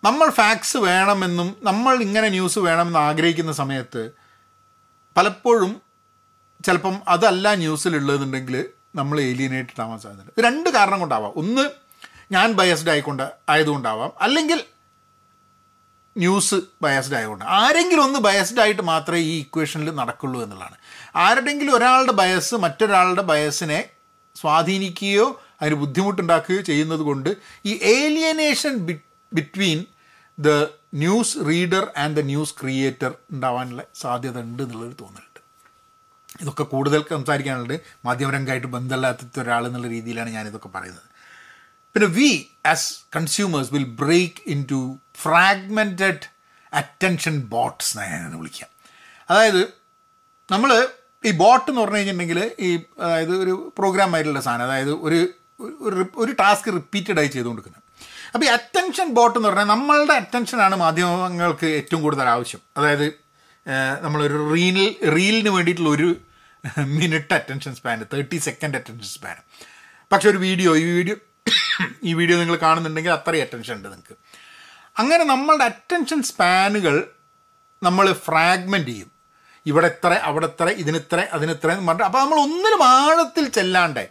നമ്മൾ 0.03 0.29
ഫാക്സ് 0.29 0.77
വേണമെന്നും 0.77 1.55
നമ്മൾ 1.63 2.01
ഇങ്ങനെ 2.01 2.29
ന്യൂസ് 2.29 2.59
വേണമെന്ന് 2.59 2.99
ആഗ്രഹിക്കുന്ന 2.99 3.51
സമയത്ത് 3.51 4.11
പലപ്പോഴും 5.17 5.81
ചിലപ്പം 6.65 6.97
അതല്ല 7.07 7.55
ന്യൂസിലുള്ളതെന്നുണ്ടെങ്കിൽ 7.55 8.65
നമ്മൾ 8.95 9.21
ഏലിയനേറ്റഡ് 9.21 9.81
ആവാൻ 9.81 9.99
സാധ്യതയുണ്ട് 9.99 10.41
രണ്ട് 10.41 10.69
കാരണം 10.69 10.99
കൊണ്ടാവാം. 10.99 11.31
ഒന്ന് 11.35 11.69
ഞാൻ 12.31 12.51
ബയസ്ഡ് 12.51 12.89
ആയിക്കൊണ്ട് 12.89 13.31
ആയതുകൊണ്ടാവാം. 13.49 14.11
അല്ലെങ്കിൽ 14.21 14.63
ന്യൂസ് 16.17 16.55
ബയസ്ഡ് 16.81 17.15
ആയതുകൊണ്ട്. 17.15 17.45
ആരെങ്കിലും 17.45 18.03
ഒന്ന് 18.03 18.19
ബയസ്ഡ് 18.19 18.61
ആയിട്ട് 18.61 18.81
മാത്രമേ 18.81 19.19
ഈ 19.19 19.39
ഇക്വേഷനിൽ 19.39 19.95
നടക്കുള്ളൂ 19.95 20.43
എന്നുള്ളതാണ്. 20.43 20.75
ആരുടെങ്കിലും 21.15 21.75
ഒരാളുടെ 21.75 22.11
ബയസ് 22.11 22.55
മറ്റൊരാളുടെ 22.55 23.21
ബയസിനെ 23.21 23.89
സ്വാധീനിക്കുകയോ 24.35 25.41
അതിന് 25.61 25.75
ബുദ്ധിമുട്ടുണ്ടാക്കുകയോ 25.75 26.61
ചെയ്യുന്നത് 26.61 26.99
കൊണ്ട് 26.99 27.35
ഈ 27.65 27.79
alienation 27.83 28.85
between 29.33 29.85
the 30.39 30.67
news 30.93 31.37
reader 31.47 31.93
and 31.97 32.17
the 32.17 32.19
news 32.19 32.53
creator 32.61 33.13
ഉണ്ടാവാനുള്ള 33.31 33.83
സാധ്യത 33.95 34.39
ഉണ്ട് 34.39 34.63
എന്നുള്ളൊരു 34.63 34.95
തോന്നലുണ്ട്. 35.01 35.39
ഇതൊക്കെ 36.41 36.63
കൂടുതൽ 36.63 37.03
സംസാരിക്കാനുള്ളത് 37.09 37.81
മാധ്യമരംഗമായിട്ട് 38.05 38.67
ബന്ധമില്ലാത്ത 38.67 39.39
ഒരാൾ 39.39 39.67
എന്നുള്ള 39.67 39.87
രീതിയിലാണ് 39.87 40.29
ഞാനിതൊക്കെ 40.29 40.67
പറയുന്നത്. 40.67 41.03
പിന്നെ 41.93 42.07
we 42.07 42.47
as 42.65 42.99
consumers 43.15 43.73
will 43.73 43.83
break 43.83 44.35
into 44.71 44.97
fragmented 45.21 46.25
attention 46.73 47.41
bots 47.41 47.99
എന്നാണ് 47.99 48.35
വിളിക്കാം 48.35 48.69
അതായത് 49.29 49.73
നമ്മൾ 50.51 50.87
ഈ 51.25 51.31
ബോട്ട് 51.31 51.71
എന്ന് 51.71 51.81
പറഞ്ഞു 51.81 51.97
കഴിഞ്ഞിട്ടുണ്ടെങ്കിൽ 51.97 52.51
ഈ 52.59 52.79
അതായത് 52.99 53.37
ഒരു 53.37 53.73
പ്രോഗ്രാം 53.77 54.15
ആയിട്ടുള്ള 54.15 54.41
സാധനം 54.41 54.63
അതായത് 54.63 54.91
ഒരു 54.91 55.33
ഒരു 56.15 56.31
ടാസ്ക് 56.31 56.73
റിപ്പീറ്റഡായി 56.73 57.27
ചെയ്തുകൊണ്ടിരിക്കുന്നത് 57.27 57.86
അപ്പോൾ 58.33 58.45
ഈ 58.45 58.49
അറ്റൻഷൻ 58.57 59.07
ബോട്ട് 59.17 59.35
എന്ന് 59.39 59.49
പറഞ്ഞാൽ 59.49 59.67
നമ്മളുടെ 59.73 60.13
അറ്റൻഷനാണ് 60.21 60.75
മാധ്യമങ്ങൾക്ക് 60.83 61.67
ഏറ്റവും 61.79 62.01
കൂടുതൽ 62.05 62.27
ആവശ്യം. 62.35 62.61
അതായത് 62.77 63.07
നമ്മളൊരു 64.05 64.37
റീലിൽ 64.53 64.89
റീലിന് 65.15 65.51
വേണ്ടിയിട്ടുള്ള 65.55 65.89
ഒരു 65.89 66.09
minute 66.99 67.33
attention 67.37 67.73
span 67.79 68.03
thirty 68.13 68.37
second 68.47 68.77
attention 68.79 69.09
span 69.15 69.37
പക്ഷെ 70.11 70.27
ഒരു 70.31 70.39
വീഡിയോ 70.47 70.71
ഈ 70.83 70.85
വീഡിയോ 70.97 71.15
ഈ 72.09 72.13
വീഡിയോ 72.19 72.37
നിങ്ങൾ 72.39 72.55
കാണുന്നുണ്ടെങ്കിൽ 72.63 73.13
അത്രയും 73.17 73.43
അറ്റൻഷൻ 73.45 73.73
ഉണ്ട് 73.77 73.87
നിങ്ങൾക്ക് 73.91 74.15
അങ്ങനെ 75.01 75.23
നമ്മളുടെ 75.33 75.65
അറ്റൻഷൻ 75.71 76.19
സ്പാനുകൾ 76.29 76.95
നമ്മൾ 77.83 78.05
ഫ്രാഗ്മെന്റ് 78.27 78.91
ചെയ്യും. 78.91 79.09
ഇവിടെ 79.65 79.87
ഇത്ര 79.93 80.11
അവിടെ 80.29 80.47
ഇത്ര 80.51 80.67
ഇതിനിത്ര 80.83 81.19
അതിനിത്ര 81.37 81.67
എന്ന് 81.73 81.87
പറഞ്ഞിട്ട്. 81.87 82.09
അപ്പോൾ 82.09 82.21
നമ്മൾ 82.23 82.37
ഒന്നിനും 82.45 82.83
ആഴത്തിൽ 82.83 83.45
ചെല്ലാണ്ടേ 83.57 84.05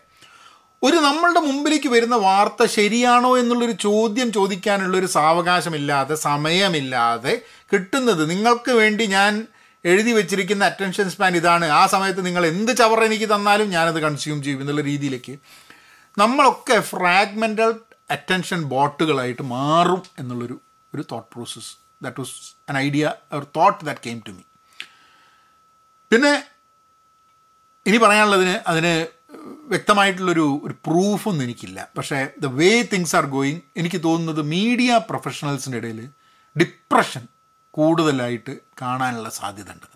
ഒരു 0.83 0.97
നമ്മളുടെ 0.97 1.41
മുമ്പിലേക്ക് 1.41 1.89
വരുന്ന 1.89 2.17
വാർത്ത 2.17 2.65
ശരിയാണോ 2.67 3.39
എന്നുള്ളൊരു 3.39 3.73
ചോദ്യം 3.73 4.33
ചോദിക്കാനുള്ളൊരു 4.33 5.07
സാവകാശമില്ലാതെ 5.07 6.15
സമയമില്ലാതെ 6.15 7.35
കിട്ടുന്നത് 7.73 8.31
നിങ്ങൾക്ക് 8.31 8.71
വേണ്ടി 8.71 9.07
ഞാൻ 9.07 9.33
എഴുതി 9.85 10.13
വെച്ചിരിക്കുന്ന 10.13 10.65
അറ്റൻഷൻ 10.65 11.11
സ്പാൻ 11.11 11.37
ഇതാണ്. 11.37 11.67
ആ 11.71 11.87
സമയത്ത് 11.87 12.27
നിങ്ങൾ 12.27 12.47
എന്ത് 12.47 12.73
ചവർ 12.77 13.01
എനിക്ക് 13.05 13.27
തന്നാലും 13.35 13.69
ഞാനത് 13.71 13.99
കൺസ്യൂം 14.01 14.43
ചെയ്യും 14.43 14.61
എന്നുള്ള 14.61 14.81
രീതിയിലേക്ക്. 14.81 15.35
നമ്മളൊക്കെ 16.19 16.81
ഫ്രാഗ്മെന്റൽ 16.81 17.73
അറ്റൻഷൻ 18.11 18.63
ബോട്ടുകളായിട്ട് 18.63 19.43
മാറും 19.43 20.03
എന്നുള്ളൊരു 20.19 20.57
ഒരു 20.95 21.05
thought 21.13 21.29
process 21.35 21.73
that 22.03 22.21
was 22.21 22.35
an 22.69 22.79
idea 22.79 23.05
ഒരു 23.33 23.47
thought 23.57 23.85
that 23.85 24.01
came 24.01 24.19
to 24.29 24.31
me 24.31 24.45
പിന്നെ 26.13 26.33
ഇനി 27.87 27.97
പറയാനുള്ളതിന് 27.97 28.55
അതിന് 28.67 28.93
വ്യക്തമായിട്ടുള്ളൊരു 29.71 30.61
ഒരു 30.65 30.75
പ്രൂഫൊന്നും 30.87 31.45
എനിക്കില്ല. 31.45 31.89
പക്ഷേ 31.99 32.29
the 32.41 32.47
way 32.47 32.83
things 32.83 33.17
are 33.17 33.27
going 33.27 33.61
എനിക്ക് 33.77 34.03
തോന്നുന്നത് 34.05 34.43
മീഡിയ 34.43 35.01
പ്രൊഫഷണൽസിന്റെ 35.11 35.79
ഇടയിൽ 35.79 36.01
ഡിപ്രഷൻ 36.57 37.27
കൂടുതലായിട്ട് 37.71 38.57
കാണാനുള്ള 38.83 39.29
സാധ്യത 39.29 39.71
ഉണ്ട് 39.71 39.87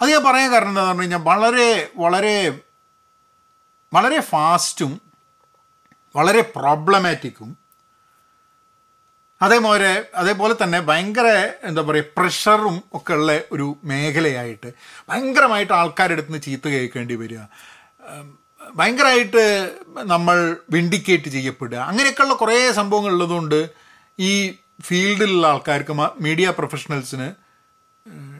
അത് 0.00 0.10
ഞാൻ 0.10 0.24
പറയാൻ 0.24 0.52
കാരണം 0.52 0.68
എന്താണെന്ന് 0.68 0.90
പറഞ്ഞു 0.90 1.02
കഴിഞ്ഞാൽ 1.02 1.22
വളരെ 1.22 1.90
വളരെ 1.96 2.60
വളരെ 3.92 4.20
ഫാസ്റ്റും 4.20 5.00
വളരെ 6.16 6.42
പ്രോബ്ലമാറ്റിക്കും 6.56 7.56
അതേപോലെ 9.40 10.10
അതേപോലെ 10.14 10.56
തന്നെ 10.62 10.80
ഭയങ്കര 10.80 11.28
എന്താ 11.62 11.82
പറയുക 11.82 12.04
പ്രഷറും 12.16 12.82
ഒക്കെ 12.94 13.12
ഉള്ള 13.12 13.40
ഒരു 13.52 13.76
മേഖലയായിട്ട് 13.84 14.72
ഭയങ്കരമായിട്ട് 15.08 15.72
ആൾക്കാരുടെ 15.72 16.12
അടുത്ത് 16.12 16.28
നിന്ന് 16.28 16.42
ചീത്ത 16.42 16.68
കേൾക്കേണ്ടി 16.68 17.14
വരിക. 17.14 17.40
ഭയങ്കരമായിട്ട് 18.74 19.44
നമ്മൾ 20.02 20.56
വിൻഡിക്കേറ്റ് 20.70 21.28
ചെയ്യപ്പെടുക. 21.28 21.78
അങ്ങനെയൊക്കെയുള്ള 21.78 22.34
കുറേ 22.34 22.72
സംഭവങ്ങൾ 22.72 23.12
ഉള്ളതുകൊണ്ട് 23.12 23.70
ഈ 24.18 24.32
ഫീൽഡിലുള്ള 24.82 25.46
ആൾക്കാർക്ക് 25.46 25.92
മീഡിയ 26.22 26.50
പ്രൊഫഷണൽസിന് 26.50 27.28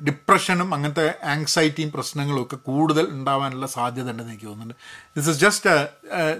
ഡിപ്രഷനും 0.06 0.74
അങ്ങനത്തെ 0.74 1.14
ആങ്സൈറ്റിയും 1.24 1.92
പ്രശ്നങ്ങളും 1.92 2.42
ഒക്കെ 2.42 2.56
കൂടുതൽ 2.56 3.04
ഉണ്ടാവാനുള്ള 3.06 3.66
സാധ്യത 3.66 4.10
ഉണ്ടെന്ന് 4.10 4.32
എനിക്ക് 4.32 4.46
തോന്നുന്നുണ്ട്. 4.46 4.74
This 5.16 5.28
is 5.30 5.38
just 5.38 5.70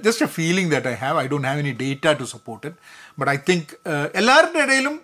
just 0.02 0.24
a 0.26 0.28
feeling 0.28 0.72
that 0.72 0.86
I 0.86 0.94
have 0.94 1.18
I 1.20 1.26
don't 1.26 1.48
have 1.48 1.60
any 1.60 1.72
data 1.80 2.12
to 2.12 2.24
support 2.24 2.66
it 2.66 2.78
but 3.18 3.32
I 3.32 3.36
think 3.48 3.72
എല്ലാവരുടെ 4.14 4.58
ഇടയിലും 4.58 5.00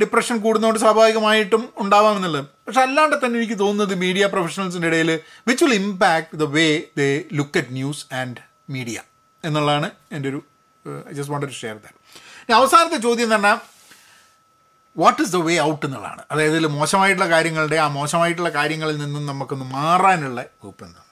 ഡിപ്രഷൻ 0.00 0.38
കൂടുന്നതുകൊണ്ട് 0.38 0.80
സ്വാഭാവികമായിട്ടും 0.80 1.72
ഉണ്ടാവാമെന്നുള്ളത്. 1.76 2.44
പക്ഷെ 2.66 2.80
അല്ലാണ്ട് 2.80 3.16
തന്നെ 3.16 3.38
എനിക്ക് 3.40 3.58
തോന്നുന്നത് 3.58 3.94
മീഡിയ 3.98 4.26
പ്രൊഫഷണൽസിന്റെ 4.26 4.88
ഇടയിൽ 4.88 5.10
which 5.48 5.64
will 5.64 5.74
impact 5.74 6.36
the 6.36 6.42
way 6.42 6.82
they 6.98 7.24
look 7.32 7.58
at 7.58 7.72
news 7.72 8.14
and 8.14 8.42
media 8.70 9.02
എന്നുള്ളതാണ് 9.44 9.90
എന്റെ 10.12 10.28
ഒരു 10.28 10.42
I 11.08 11.12
just 11.12 11.32
want 11.32 11.46
to 11.46 11.52
share 11.52 11.74
that 11.74 12.52
അവസാനത്തെ 12.52 12.96
ചോദ്യം 12.96 13.30
പറഞ്ഞാൽ 13.30 13.58
what 14.96 15.22
is 15.22 15.32
the 15.32 15.36
way 15.36 15.54
out 15.60 15.86
എന്നുള്ളതാണ്. 15.86 16.22
അതായത് 16.30 16.52
ഇതിൽ 16.52 16.66
മോശമായിട്ടുള്ള 16.66 17.30
കാര്യങ്ങളുടെ 17.30 17.76
ആ 17.76 17.88
മോശമായിട്ടുള്ള 17.88 18.50
കാര്യങ്ങളിൽ 18.50 18.96
നിന്നും 18.98 19.26
നമുക്കൊന്ന് 19.26 19.64
മാറാനുള്ള 19.64 20.40
വകുപ്പ് 20.40 20.84
എന്താണ്? 20.84 21.10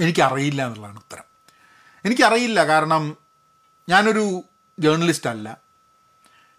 എനിക്കറിയില്ല 0.00 0.66
എന്നുള്ളതാണ് 0.66 0.98
ഉത്തരം. 0.98 1.24
എനിക്കറിയില്ല 2.04 2.66
കാരണം 2.66 3.16
ഞാനൊരു 3.88 4.44
ജേർണലിസ്റ്റ് 4.78 5.30
അല്ല. 5.30 5.48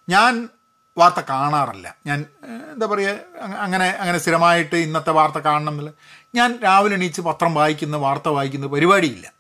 ഞാൻ 0.10 0.50
വാർത്ത 0.98 1.20
കാണാറില്ല. 1.30 1.96
ഞാൻ 2.06 2.26
എന്താ 2.72 2.86
പറയുക 2.86 3.44
അങ്ങനെ 3.66 3.88
അങ്ങനെ 3.90 4.18
സ്ഥിരമായിട്ട് 4.18 4.76
ഇന്നത്തെ 4.76 5.10
വാർത്ത 5.10 5.38
കാണണം 5.38 5.70
എന്നുള്ള 5.70 5.92
ഞാൻ 6.36 6.60
രാവിലെ 6.64 6.96
എണീച്ച് 6.96 7.22
പത്രം 7.22 7.54
വായിക്കുന്ന 7.54 7.98
വാർത്ത 7.98 8.28
വായിക്കുന്ന 8.28 8.68
പരിപാടിയില്ല. 8.68 9.34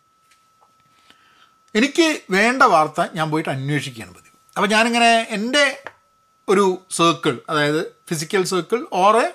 എനിക്ക് 1.76 2.22
വേണ്ട 2.30 2.64
വാർത്ത 2.64 3.02
ഞാൻ 3.14 3.32
പോയിട്ട് 3.32 3.50
അന്വേഷിക്കുകയാണ് 3.50 4.14
പതിവ്. 4.14 4.36
അപ്പോൾ 4.56 4.70
ഞാനിങ്ങനെ 4.70 5.28
എന്റെ 5.30 5.84
ഒരു 6.50 6.82
സർക്കിൾ 6.92 7.40
അതായത് 7.50 7.96
physical 8.10 8.44
circle 8.44 8.88
or 8.94 9.18
a 9.18 9.28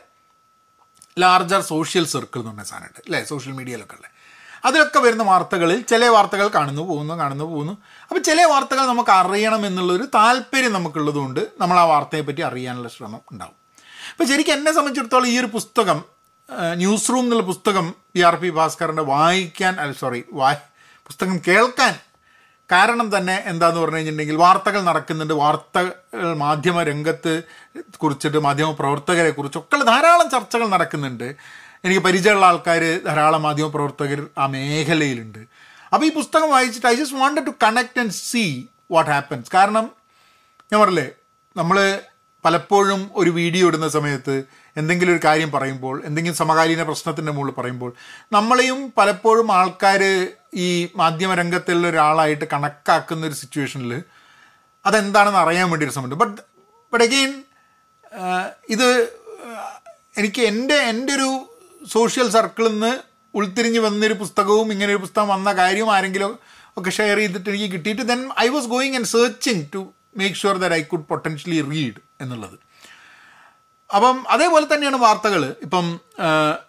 larger 1.19 1.61
social 1.61 2.07
circle 2.07 2.39
എന്ന് 2.39 2.51
പറഞ്ഞ 2.51 2.63
സാധനമുണ്ട്. 2.63 3.01
അല്ലേ? 3.07 3.25
സോഷ്യൽ 3.25 3.53
മീഡിയയിലൊക്കെ 3.53 3.95
ഉള്ളത് 3.95 4.18
അതിലൊക്കെ 4.65 4.99
വരുന്ന 4.99 5.23
വാർത്തകളിൽ 5.23 5.83
ചില 5.83 6.07
വാർത്തകൾ 6.07 6.49
കാണുന്നു 6.49 6.83
പോകുന്നു 6.83 7.15
കാണുന്നു 7.15 7.45
പോകുന്നു. 7.45 7.73
അപ്പോൾ 8.03 8.21
ചില 8.21 8.43
വാർത്തകൾ 8.43 8.87
നമുക്ക് 8.87 9.11
അറിയണം 9.11 9.67
എന്നുള്ളൊരു 9.67 10.03
താല്പര്യം 10.03 10.73
നമുക്കുള്ളതുകൊണ്ട് 10.73 11.41
നമ്മൾ 11.61 11.79
ആ 11.79 11.85
വാർത്തയെ 11.85 12.21
പറ്റി 12.21 12.43
അറിയാനുള്ള 12.43 12.89
ശ്രമം 12.89 13.21
ഉണ്ടാവും. 13.33 13.57
അപ്പോൾ 14.13 14.25
ശരിക്കും 14.25 14.53
എന്നെ 14.53 14.73
സംബന്ധിച്ചിടത്തോളം 14.73 15.27
ഈ 15.27 15.39
ഒരു 15.39 15.47
പുസ്തകം 15.47 16.05
ന്യൂസ് 16.75 17.11
റൂം 17.11 17.19
എന്നുള്ള 17.19 17.43
പുസ്തകം 17.43 17.95
പി 18.13 18.21
ആർ 18.21 18.37
പി 18.37 18.51
ഭാസ്കറിന്റെ 18.51 19.03
വായിക്കാൻ 19.03 19.81
അല്ല 19.81 19.93
സോറി 19.93 20.25
വായി 20.33 20.57
പുസ്തകം 21.07 21.43
കേൾക്കാൻ 21.49 21.95
കാരണം 22.73 23.17
തന്നെ 23.17 23.43
എന്താന്ന് 23.47 23.81
പറഞ്ഞു 23.81 23.97
കഴിഞ്ഞിട്ടുണ്ടെങ്കിൽ 23.97 24.37
വാർത്തകൾ 24.37 24.81
നടക്കുന്നുണ്ട്. 24.83 25.35
വാർത്തകൾ 25.35 25.93
മാധ്യമ 26.35 26.83
രംഗത്ത് 26.83 27.43
കുറിച്ചിട്ട് 27.97 28.39
മാധ്യമ 28.39 28.71
പ്രവർത്തകരെ 28.71 29.31
കുറിച്ചൊക്കെ 29.31 29.77
ധാരാളം 29.77 30.31
ചർച്ചകൾ 30.31 30.69
നടക്കുന്നുണ്ട്. 30.69 31.37
എനിക്ക് 31.85 32.01
പരിചയമുള്ള 32.01 32.47
ആൾക്കാർ 32.47 33.03
ധാരാളം 33.05 33.43
മാധ്യമ 33.43 33.69
പ്രവർത്തകർ 33.69 34.27
ആ 34.39 34.47
മേഖലയിലുണ്ട്. 34.47 35.39
അപ്പോൾ 35.93 36.07
ഈ 36.07 36.09
പുസ്തകം 36.09 36.51
വായിച്ചിട്ട് 36.51 36.87
I 36.87 36.95
just 36.95 37.19
wanted 37.19 37.47
to 37.47 37.51
connect 37.63 38.01
and 38.01 38.11
see 38.11 38.67
what 38.91 39.11
happens 39.11 39.51
കാരണം 39.55 39.91
ഞാൻ 40.73 40.81
പറഞ്ഞില്ലേ 40.81 41.11
നമ്മൾ 41.57 42.01
പലപ്പോഴും 42.45 43.11
ഒരു 43.15 43.31
വീഡിയോ 43.31 43.69
ഇടുന്ന 43.69 43.89
സമയത്ത് 43.89 44.45
എന്തെങ്കിലും 44.77 45.13
ഒരു 45.13 45.21
കാര്യം 45.25 45.51
പറയുമ്പോൾ 45.51 46.03
എന്തെങ്കിലും 46.05 46.37
സമകാലീന 46.37 46.83
പ്രശ്നത്തിന്റെ 46.83 47.33
മുകളിൽ 47.33 47.55
പറയുമ്പോൾ 47.55 47.93
നമ്മളെയും 48.33 48.93
പലപ്പോഴും 48.97 49.53
ആൾക്കാർ 49.53 50.03
ഈ 50.55 50.89
മാധ്യമരംഗത്തുള്ള 50.97 51.89
ഒരാളായിട്ട് 51.89 52.45
കണക്കാക്കുന്ന 52.53 53.27
ഒരു 53.27 53.35
സിറ്റുവേഷനിൽ 53.35 54.03
അതെന്താണെന്ന് 54.85 55.39
അറിയാൻ 55.39 55.71
വേണ്ടി 55.71 55.87
ഒരു 55.87 55.93
സമയത്ത് 55.93 56.15
ബട്ട് 56.15 56.41
ബട്ട് 56.93 57.05
അഗെയിൻ 57.05 57.43
ഇത് 58.69 58.89
എനിക്ക് 60.19 60.43
എന്റെ 60.43 60.75
എന്റെ 60.75 61.15
ഒരു 61.15 61.48
സോഷ്യൽ 61.97 62.29
സർക്കിളിൽ 62.37 62.73
നിന്ന് 62.73 62.93
ഉൾത്തിരിഞ്ഞ് 63.35 63.81
വന്നൊരു 63.87 64.15
പുസ്തകവും 64.23 64.73
ഇങ്ങനെ 64.73 64.91
ഒരു 64.95 65.01
പുസ്തകം 65.05 65.29
വന്ന 65.29 65.53
കാര്യവും 65.53 65.91
ആരെങ്കിലും 65.97 66.33
ഒക്കെ 66.77 66.91
ഷെയർ 66.91 67.19
ചെയ്തിട്ട് 67.19 67.49
എനിക്ക് 67.51 67.69
കിട്ടിയിട്ട് 67.75 68.03
then 68.09 68.21
I 68.45 68.49
was 68.55 68.69
going 68.75 68.97
and 68.99 69.11
searching 69.15 69.65
to 69.75 69.81
make 70.17 70.37
sure 70.37 70.57
that 70.63 70.75
I 70.75 70.83
could 70.83 71.07
potentially 71.13 71.61
read 71.71 72.01
എന്നുള്ളത്. 72.21 72.57
അപ്പം 73.95 74.17
അതേപോലെ 74.29 74.67
തന്നെയാണ് 74.73 74.99
വാർത്തകൾ 75.07 75.43
ഇപ്പം 75.67 75.87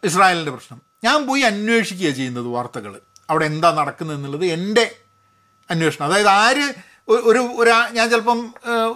ഇസ്രായേലിന്റെ 0.09 0.51
പ്രശ്നം. 0.51 0.79
ഞാൻ 1.03 1.27
പോയി 1.27 1.41
അന്വേഷിക്കുക 1.41 2.09
ചെയ്യുന്നത് 2.19 2.47
വാർത്തകൾ 2.57 2.93
അവിടെ 3.29 3.45
എന്താ 3.45 3.69
നടക്കുന്നത് 3.79 4.17
എന്നുള്ളത് 4.17 4.45
എന്റെ 4.45 4.85
അന്വേഷണം. 5.71 6.05
അതായത് 6.07 6.31
ആര് 6.43 6.67
ഒരു 7.09 7.39
ഒരു 7.61 7.71
ഞാൻ 7.93 8.09
ചിലപ്പം 8.09 8.53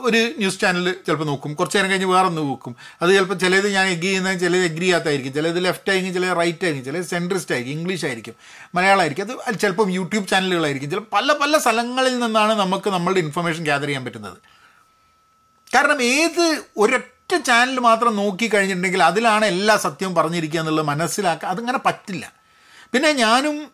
ഒരു 0.07 0.19
ന്യൂസ് 0.37 0.59
ചാനൽ 0.59 0.91
ചിലപ്പോൾ 1.05 1.25
നോക്കും. 1.25 1.53
കുറച്ച് 1.53 1.77
നേരം 1.77 1.89
കഴിഞ്ഞ് 1.89 2.05
വേറെ 2.05 2.27
ഒന്ന് 2.27 2.41
നോക്കും. 2.41 2.75
അത് 3.01 3.09
ചിലപ്പോൾ 3.15 3.33
ചിലത് 3.33 3.67
ഞാൻ 3.73 3.87
എഗ്രി 3.87 4.05
ചെയ്യുന്ന 4.05 4.33
ചിലത് 4.33 4.63
എഗ്രി 4.63 4.81
ചെയ്യാത്തായിരിക്കും 4.81 5.33
ചിലത് 5.33 5.65
ലെഫ്റ്റ് 5.65 5.91
ആയിരിക്കും 5.91 6.13
ചിലത് 6.13 6.37
റൈറ്റ് 6.37 6.65
ആയിരിക്കും 6.65 6.85
ചിലത് 6.85 7.05
സെൻട്രിസ്റ്റ് 7.05 7.55
ആയിരിക്കും 7.55 7.77
ഇംഗ്ലീഷ് 7.79 8.05
ആയിരിക്കും 8.05 8.35
മലയാളമായിരിക്കും. 8.75 9.41
അത് 9.47 9.59
ചിലപ്പം 9.59 9.91
യൂട്യൂബ് 9.91 10.27
ചാനലുകളായിരിക്കും. 10.27 10.89
ചില 10.89 10.99
പല 11.13 11.33
പല 11.33 11.57
സ്ഥലങ്ങളിൽ 11.57 12.19
നിന്നാണ് 12.19 12.53
നമുക്ക് 12.53 12.89
നമ്മളുടെ 12.89 13.19
ഇൻഫർമേഷൻ 13.19 13.63
ഗ്യാദർ 13.63 13.85
ചെയ്യാൻ 13.85 14.05
പറ്റുന്നത്. 14.05 14.37
കാരണം 15.75 16.03
ഏത് 16.03 16.63
ഒരൊറ്റ 16.77 17.35
ചാനൽ 17.35 17.79
മാത്രം 17.79 18.15
നോക്കി 18.15 18.47
കഴിഞ്ഞിട്ടുണ്ടെങ്കിൽ 18.47 19.03
അതിലാണ് 19.03 19.45
എല്ലാ 19.45 19.77
സത്യവും 19.77 20.15
പറഞ്ഞിരിക്കുക 20.15 20.59
എന്നുള്ളത് 20.59 20.85
മനസ്സിലാക്കുക 20.85 21.47
അതങ്ങനെ 21.47 21.79
പറ്റില്ല. 21.85 22.33
പിന്നെ 22.93 23.11
ഞാനും 23.11 23.67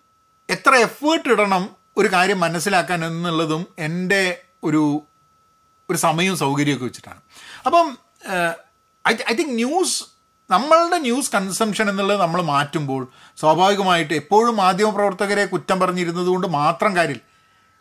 എത്ര 0.50 0.76
എഫേർട്ട് 0.76 1.30
ഇടണം 1.30 1.79
ഒരു 2.00 2.14
കാര്യം 2.14 2.40
മനസ്സിലാക്കാൻ 2.40 3.06
എന്നുള്ളതും 3.06 3.68
എന്റെ 3.80 4.42
ഒരു 4.64 5.02
ഒരു 5.90 5.98
സമയവും 5.98 6.38
സൗകര്യമൊക്കെ 6.38 6.86
വെച്ചിട്ടാണ്. 6.86 7.22
അപ്പം 7.66 7.98
ഐ 9.08 9.14
ഐ 9.32 9.36
തിങ്ക് 9.36 9.56
ന്യൂസ് 9.56 10.04
നമ്മളുടെ 10.52 10.98
ന്യൂസ് 10.98 11.32
കൺസംഷൻ 11.32 11.90
എന്നുള്ളത് 11.90 12.22
നമ്മൾ 12.22 12.42
മാറ്റുമ്പോൾ 12.42 13.08
സ്വാഭാവികമായിട്ട് 13.38 14.14
എപ്പോഴും 14.14 14.56
മാധ്യമപ്രവർത്തകരെ 14.56 15.46
കുറ്റം 15.46 15.80
പറഞ്ഞിരുന്നത് 15.80 16.28
കൊണ്ട് 16.28 16.48
മാത്രം 16.48 16.96
കാര്യം 16.96 17.22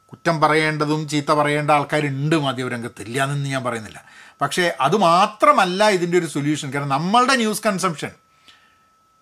കുറ്റം 0.06 0.40
പറയേണ്ടതും 0.40 1.08
ചീത്ത 1.08 1.32
പറയേണ്ട 1.32 1.70
ആൾക്കാരുണ്ട് 1.70 2.36
മാധ്യമരംഗത്ത്. 2.36 3.02
ഇല്ല 3.02 3.22
എന്നൊന്നും 3.22 3.50
ഞാൻ 3.50 3.64
പറയുന്നില്ല. 3.64 4.04
പക്ഷേ 4.40 4.76
അത് 4.80 4.96
മാത്രമല്ല 4.96 5.88
ഇതിന്റെ 5.88 6.18
ഒരു 6.18 6.26
സൊല്യൂഷൻ. 6.26 6.72
കാരണം 6.72 6.88
നമ്മളുടെ 6.88 7.36
ന്യൂസ് 7.36 7.62
കൺസംഷൻ 7.66 8.10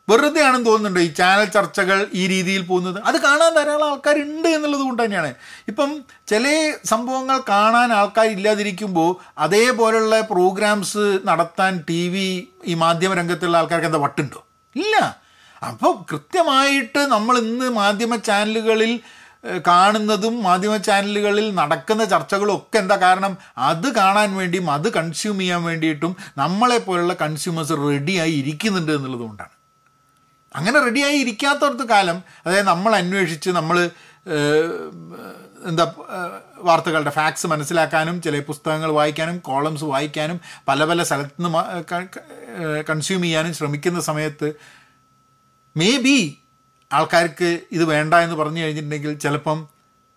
വെറുതെ 0.09 0.41
ആണെന്ന് 0.43 0.67
തോന്നുന്നുണ്ട് 0.67 1.01
ഈ 1.01 1.13
ചാനൽ 1.13 1.45
ചർച്ചകൾ 1.45 2.07
ഈ 2.13 2.27
രീതിയിൽ 2.27 2.63
പോകുന്നത്. 2.63 3.03
അത് 3.05 3.17
കാണാൻ 3.23 3.55
ധാരാളം 3.55 3.91
ആൾക്കാരുണ്ട് 3.91 4.49
എന്നുള്ളത് 4.49 4.81
കൊണ്ട് 4.81 5.05
തന്നെയാണ്. 5.05 5.35
ഇപ്പം 5.69 5.91
ചില 6.29 6.45
സംഭവങ്ങൾ 6.85 7.41
കാണാൻ 7.49 7.93
ആൾക്കാരില്ലാതിരിക്കുമ്പോൾ 7.93 9.11
അതേപോലെയുള്ള 9.39 10.21
പ്രോഗ്രാംസ് 10.21 11.21
നടത്താൻ 11.25 11.85
ടി 11.89 12.09
വി 12.09 12.49
ഈ 12.65 12.75
മാധ്യമ 12.75 13.15
രംഗത്തുള്ള 13.15 13.57
ആൾക്കാർക്ക് 13.57 13.87
എന്താ 13.87 13.99
വട്ടുണ്ടോ? 13.99 14.47
ഇല്ല. 14.77 14.97
അപ്പോൾ 15.63 15.93
കൃത്യമായിട്ട് 16.11 16.99
നമ്മൾ 16.99 17.39
ഇന്ന് 17.39 17.69
മാധ്യമ 17.71 18.17
ചാനലുകളിൽ 18.17 19.01
കാണുന്നതും 19.67 20.43
മാധ്യമ 20.43 20.77
ചാനലുകളിൽ 20.77 21.55
നടക്കുന്ന 21.55 22.05
ചർച്ചകളും 22.05 22.55
ഒക്കെ 22.57 22.79
എന്താ 22.79 22.97
കാരണം? 22.97 23.37
അത് 23.59 23.95
കാണാൻ 23.95 24.37
വേണ്ടിയും 24.37 24.71
അത് 24.71 24.89
കൺസ്യൂം 24.93 25.39
ചെയ്യാൻ 25.39 25.63
വേണ്ടിയിട്ടും 25.65 26.17
നമ്മളെപ്പോലുള്ള 26.39 27.15
കൺസ്യൂമേഴ്സ് 27.15 27.73
റെഡിയായി 27.73 28.33
ഇരിക്കുന്നുണ്ട് 28.33 28.93
എന്നുള്ളത് 28.93 29.21
കൊണ്ടാണ്. 29.21 29.56
അങ്ങനെ 30.55 30.81
റെഡിയായി 30.81 31.19
ഇരിക്കാത്തടത്ത് 31.19 31.89
കാലം 31.89 32.23
അതായത് 32.47 32.67
നമ്മൾ 32.67 32.97
അന്വേഷിച്ച് 32.97 33.51
നമ്മൾ 33.51 33.91
എന്താ 35.67 35.93
വാർത്തകളുടെ 36.59 37.11
ഫാക്ട്സ് 37.11 37.47
മനസ്സിലാക്കാനും 37.47 38.23
ചില 38.23 38.41
പുസ്തകങ്ങൾ 38.41 38.91
വായിക്കാനും 38.91 39.39
കോളംസ് 39.39 39.85
വായിക്കാനും 39.85 40.41
പല 40.69 40.85
പല 40.85 41.03
സ്ഥലത്ത് 41.03 41.47
നിന്ന് 41.47 41.85
കൺസ്യൂം 42.91 43.23
ചെയ്യാനും 43.23 43.55
ശ്രമിക്കുന്ന 43.55 44.01
സമയത്ത് 44.01 44.53
മേ 45.77 45.99
ബി 45.99 46.39
ആൾക്കാർക്ക് 46.93 47.61
ഇത് 47.73 47.85
വേണ്ട 47.85 48.15
എന്ന് 48.15 48.37
പറഞ്ഞു 48.37 48.61
കഴിഞ്ഞിട്ടുണ്ടെങ്കിൽ 48.61 49.19
ചിലപ്പം 49.19 49.69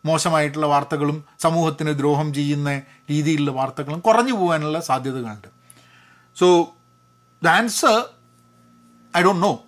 മോശമായിട്ടുള്ള 0.05 0.65
വാർത്തകളും 0.65 1.25
സമൂഹത്തിന് 1.39 1.97
ദ്രോഹം 1.99 2.33
ചെയ്യുന്ന 2.33 2.81
രീതിയിലുള്ള 3.09 3.51
വാർത്തകളും 3.51 3.99
കുറഞ്ഞു 3.99 4.33
പോകാനുള്ള 4.33 4.79
സാധ്യതകളുണ്ട്. 4.79 5.47
So 6.39 6.75
the 7.43 7.47
answer 7.47 8.03
I 9.17 9.21
don't 9.21 9.43
know 9.43 9.65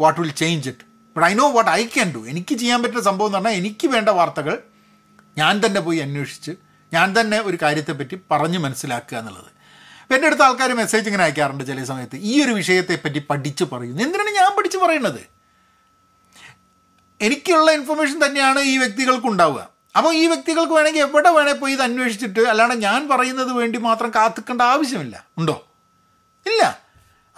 what 0.00 0.20
will 0.20 0.30
change 0.30 0.68
it 0.68 0.78
but 1.16 1.26
I 1.26 1.34
know 1.34 1.50
what 1.50 1.70
I 1.70 1.86
can 1.86 2.12
do 2.14 2.26
എനിക്ക് 2.28 2.54
ചെയ്യാൻ 2.54 2.82
പറ്റുന്ന 2.82 3.02
സംഭവം 3.02 3.28
എന്ന് 3.28 3.38
പറഞ്ഞാൽ 3.38 3.52
എനിക്ക് 3.52 3.86
വേണ്ട 3.88 4.08
വാർത്തകൾ 4.08 4.62
ഞാൻ 5.38 5.62
തന്നെ 5.66 5.80
പോയി 5.80 5.98
അന്വേഷിച്ച് 5.98 6.52
ഞാൻ 6.92 7.20
തന്നെ 7.20 7.40
ഒരു 7.40 7.58
കാര്യത്തെപ്പറ്റി 7.62 8.20
പറഞ്ഞ് 8.30 8.58
മനസ്സിലാക്കുക 8.58 9.18
എന്നുള്ളത്. 9.18 9.60
എന്റെ 10.14 10.26
അടുത്ത 10.26 10.40
ആൾക്കാർ 10.40 10.72
മെസ്സേജ് 10.72 11.06
ഇങ്ങനെ 11.06 11.24
അയക്കാറുണ്ട് 11.24 11.64
ചില 11.64 11.84
സമയത്ത്. 11.84 12.16
ഈ 12.16 12.44
ഒരു 12.44 12.52
വിഷയത്തെപ്പറ്റി 12.52 13.18
പഠിച്ച് 13.30 13.64
പറയുന്നു. 13.64 14.02
എന്തിനാണ് 14.02 14.30
ഞാൻ 14.30 14.56
പഠിച്ച് 14.58 14.78
പറയുന്നത്? 14.78 15.20
എനിക്കുള്ള 17.20 17.70
ഇൻഫർമേഷൻ 17.70 18.26
തന്നെയാണ് 18.26 18.60
ഈ 18.60 18.78
വ്യക്തികൾക്ക് 18.78 19.26
ഉണ്ടാവുക. 19.26 19.68
അപ്പോൾ 19.96 20.14
ഈ 20.14 20.26
വ്യക്തികൾക്ക് 20.26 20.72
വേണമെങ്കിൽ 20.72 21.00
എവിടെ 21.00 21.30
വേണേൽ 21.30 21.52
പോയി 21.52 21.72
ഇത് 21.72 21.82
അന്വേഷിച്ചിട്ട് 21.82 22.40
അല്ലാണ്ട് 22.40 22.74
ഞാൻ 22.74 23.08
പറയുന്നത് 23.08 23.52
വേണ്ടി 23.52 23.78
മാത്രം 23.78 24.10
കാത്തിക്കേണ്ട 24.10 24.62
ആവശ്യമില്ല. 24.62 25.26
ഉണ്ടോ? 25.38 25.66
ഇല്ല. 26.46 26.78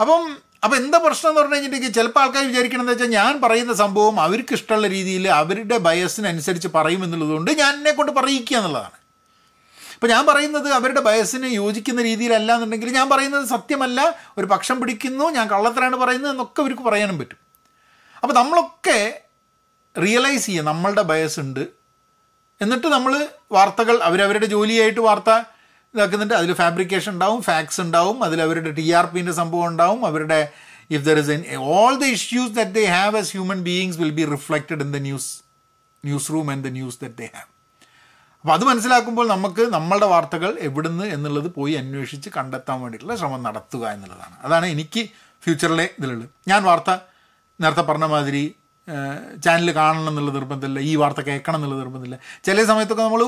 അപ്പം 0.00 0.51
അപ്പം 0.62 0.76
എന്താ 0.80 0.98
പ്രശ്നം 1.04 1.28
എന്ന് 1.30 1.40
പറഞ്ഞു 1.40 1.54
കഴിഞ്ഞിട്ടുണ്ടെങ്കിൽ 1.54 1.94
ചിലപ്പോൾ 1.98 2.20
ആൾക്കാർ 2.22 2.42
വിചാരിക്കണമെന്ന് 2.48 2.92
വെച്ചാൽ 2.94 3.10
ഞാൻ 3.18 3.32
പറയുന്ന 3.44 3.72
സംഭവം 3.82 4.16
അവർക്ക് 4.24 4.54
ഇഷ്ടമുള്ള 4.58 4.88
രീതിയിൽ 4.96 5.24
അവരുടെ 5.38 5.76
ബയസിനനുസരിച്ച് 5.86 6.68
പറയും 6.76 7.00
എന്നുള്ളതുകൊണ്ട് 7.04 7.50
ഞാൻ 7.62 7.72
എന്നെ 7.78 7.92
കൊണ്ട് 7.98 8.12
പറയിക്കുക 8.18 8.56
എന്നുള്ളതാണ്. 8.58 8.98
അപ്പോൾ 9.94 10.10
ഞാൻ 10.12 10.22
പറയുന്നത് 10.28 10.68
അവരുടെ 10.78 11.02
ബയസിന് 11.08 11.48
യോജിക്കുന്ന 11.60 12.00
രീതിയിലല്ല 12.08 12.50
എന്നുണ്ടെങ്കിൽ 12.56 12.90
ഞാൻ 12.98 13.06
പറയുന്നത് 13.12 13.44
സത്യമല്ല 13.54 14.00
ഒരു 14.38 14.46
പക്ഷം 14.52 14.76
പിടിക്കുന്നു 14.80 15.26
ഞാൻ 15.36 15.46
കള്ളത്തരാണ് 15.52 15.96
പറയുന്നത് 15.96 16.32
എന്നൊക്കെ 16.34 16.60
അവർക്ക് 16.62 16.84
പറയാനും 16.88 17.18
പറ്റും. 17.18 17.38
അപ്പോൾ 18.22 18.34
നമ്മളൊക്കെ 18.40 18.98
റിയലൈസ് 19.96 20.46
ചെയ്യുക 20.46 20.66
നമ്മളുടെ 20.70 21.04
ബയസ് 21.12 21.38
ഉണ്ട്. 21.44 21.64
എന്നിട്ട് 22.60 22.88
നമ്മൾ 22.96 23.12
വാർത്തകൾ 23.56 23.96
അവരവരുടെ 24.08 24.46
ജോലിയായിട്ട് 24.54 25.02
വാർത്ത 25.08 25.30
ഇതാക്കുന്നുണ്ട്. 25.94 26.34
അതിൽ 26.40 26.50
ഫാബ്രിക്കേഷൻ 26.62 27.10
ഉണ്ടാവും 27.12 27.40
ഫാക്സ് 27.42 27.80
ഉണ്ടാവും 27.80 28.18
അതിൽ 28.24 28.38
അവരുടെ 28.42 28.70
ടി 28.80 28.86
ആർ 28.98 29.06
പിന്റെ 29.14 29.32
സംഭവം 29.40 29.66
ഉണ്ടാവും 29.68 30.00
അവരുടെ 30.10 30.40
if 30.96 31.04
there 31.08 31.18
is 31.22 31.38
all 31.76 31.94
the 32.02 32.06
issues 32.18 32.52
that 32.58 32.74
they 32.78 32.84
have 32.96 33.16
as 33.22 33.32
human 33.36 33.60
beings 33.70 33.98
will 34.02 34.14
be 34.20 34.24
reflected 34.34 34.82
in 34.86 34.92
the 34.96 35.00
news 35.08 35.30
newsroom 36.34 36.46
and 36.52 36.64
the 36.68 36.72
news 36.78 36.98
that 37.04 37.18
they 37.22 37.28
have 37.34 37.48
അപ്പോൾ 38.44 38.52
അത് 38.54 38.64
മനസ്സിലാക്കുമ്പോൾ 38.68 39.26
നമുക്ക് 39.28 39.62
നമ്മളുടെ 39.74 40.06
വാർത്തകൾ 40.06 40.50
എവിടുന്ന് 40.68 41.04
എന്നുള്ളത് 41.16 41.48
പോയി 41.56 41.74
അന്വേഷിച്ച് 41.80 42.28
കണ്ടെത്താൻ 42.36 42.78
വേണ്ടിയിട്ടുള്ള 42.82 43.16
ശ്രമം 43.20 43.42
നടത്തുക 43.48 43.84
എന്നുള്ളതാണ്. 43.94 44.36
അതാണ് 44.46 44.66
എനിക്ക് 44.66 45.02
ഫ്യൂച്ചറിലെ 45.42 45.86
ഇതിലുള്ളത്. 45.98 46.30
ഞാൻ 46.48 46.60
വാർത്ത 46.68 46.90
നേരത്തെ 47.60 47.84
പറഞ്ഞ 47.90 48.04
മാതിരി 48.04 48.42
ചാനൽ 49.44 49.70
കാണണം 49.70 50.08
എന്നുള്ള 50.10 50.30
നിർബന്ധമില്ല 50.38 50.80
ഈ 50.90 50.92
വാർത്ത 51.02 51.20
കേൾക്കണം 51.28 51.58
എന്നുള്ള 51.58 51.76
നിർബന്ധമില്ല. 51.82 52.18
ചില 52.44 52.64
സമയത്തൊക്കെ 52.70 53.02
നമ്മൾ 53.02 53.22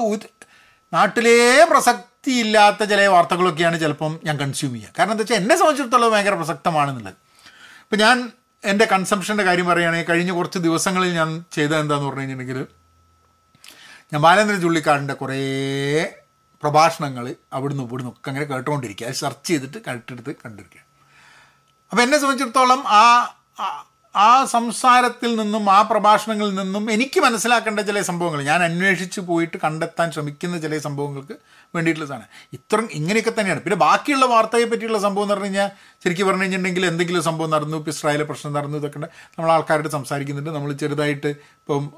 നാട്ടിലേ 0.95 1.65
പ്രസക്തിയില്ലാത്ത 1.71 2.83
ചില 2.91 3.07
വാർത്തകളൊക്കെയാണ് 3.07 3.81
ചിലപ്പം 3.81 4.21
ഞാൻ 4.25 4.37
കൺസ്യൂം 4.41 4.73
ചെയ്യുക. 4.75 4.93
കാരണം 4.99 5.13
എന്താ 5.13 5.23
വെച്ചാൽ 5.23 5.37
എന്നെ 5.37 5.55
സംബന്ധിച്ചിടത്തോളം 5.57 6.13
ഭയങ്കര 6.13 6.35
പ്രസക്തമാണെന്നുള്ളത്. 6.35 7.17
ഇപ്പം 7.85 7.99
ഞാൻ 7.99 8.33
എന്റെ 8.65 8.85
കൺസംഷന്റെ 8.85 9.45
കാര്യം 9.45 9.67
പറയുകയാണെങ്കിൽ 9.67 10.09
കഴിഞ്ഞ 10.09 10.33
കുറച്ച് 10.33 10.59
ദിവസങ്ങളിൽ 10.59 11.11
ഞാൻ 11.15 11.45
ചെയ്തത് 11.53 11.79
എന്താണെന്ന് 11.79 12.09
പറഞ്ഞു 12.09 12.21
കഴിഞ്ഞിട്ടുണ്ടെങ്കിൽ 12.21 12.67
ഞാൻ 14.13 14.23
ബാലേന്ദ്ര 14.23 14.57
ചുള്ളിക്കാടിന്റെ 14.57 15.15
കുറേ 15.15 15.41
പ്രഭാഷണങ്ങൾ 16.63 17.35
അവിടുന്ന് 17.53 17.85
ഇവിടുന്ന് 17.85 18.13
ഒക്കെ 18.13 18.29
അങ്ങനെ 18.31 18.45
കേട്ടുകൊണ്ടിരിക്കുക. 18.45 19.07
അത് 19.07 19.15
സെർച്ച് 19.15 19.49
ചെയ്തിട്ട് 19.49 19.79
കണ്ടെടുത്ത് 19.89 20.35
കണ്ടിരിക്കുക. 20.45 20.81
അപ്പോൾ 21.91 22.03
എന്നെ 22.03 22.19
സംബന്ധിച്ചിടത്തോളം 22.19 22.81
ആ 22.89 23.03
ആ 24.15 24.45
സംസാരത്തിൽ 24.45 25.37
നിന്നും 25.37 25.71
ആ 25.71 25.83
പ്രഭാഷണങ്ങളിൽ 25.83 26.55
നിന്നും 26.55 26.93
എനിക്ക് 26.93 27.21
മനസ്സിലാക്കേണ്ട 27.21 27.81
ചില 27.81 28.01
സംഭവങ്ങൾ. 28.01 28.43
ഞാൻ 28.43 28.63
അന്വേഷിച്ച് 28.63 29.21
പോയിട്ട് 29.21 29.57
കണ്ടെത്താൻ 29.65 30.13
ശ്രമിക്കുന്ന 30.13 30.59
ചില 30.59 30.79
സംഭവങ്ങൾക്ക് 30.79 31.33
വേണ്ടിയിട്ടുള്ളതാണ്. 31.77 32.23
ഇത്ര 32.53 32.79
ഇങ്ങനെയൊക്കെ 32.93 33.33
തന്നെയാണ്. 33.39 33.61
പിന്നെ 33.61 33.77
ബാക്കിയുള്ള 33.77 34.27
വാർത്തയെ 34.27 34.65
പറ്റിയുള്ള 34.65 34.99
സംഭവം 34.99 35.25
എന്ന് 35.25 35.35
പറഞ്ഞു 35.35 35.47
കഴിഞ്ഞാൽ 35.47 35.71
ശരിക്കും 36.05 36.27
പറഞ്ഞു 36.27 36.43
കഴിഞ്ഞിട്ടുണ്ടെങ്കിൽ 36.43 36.87
എന്തെങ്കിലും 36.87 37.23
സംഭവം 37.23 37.51
നടന്നു 37.51 37.77
ഇപ്പോൾ 37.77 37.91
ഇസ്രായേലിലെ 37.91 38.27
പ്രശ്നം 38.27 38.53
നടന്നു 38.53 38.79
ഇതൊക്കെ 38.79 38.99
നമ്മൾ 38.99 39.53
ആൾക്കാരോട് 39.53 39.89
സംസാരിക്കുന്നുണ്ട്. 39.89 40.51
നമ്മൾ 40.51 40.73
ചെറുതായിട്ട് 40.73 41.27
ഇപ്പം 41.27 41.93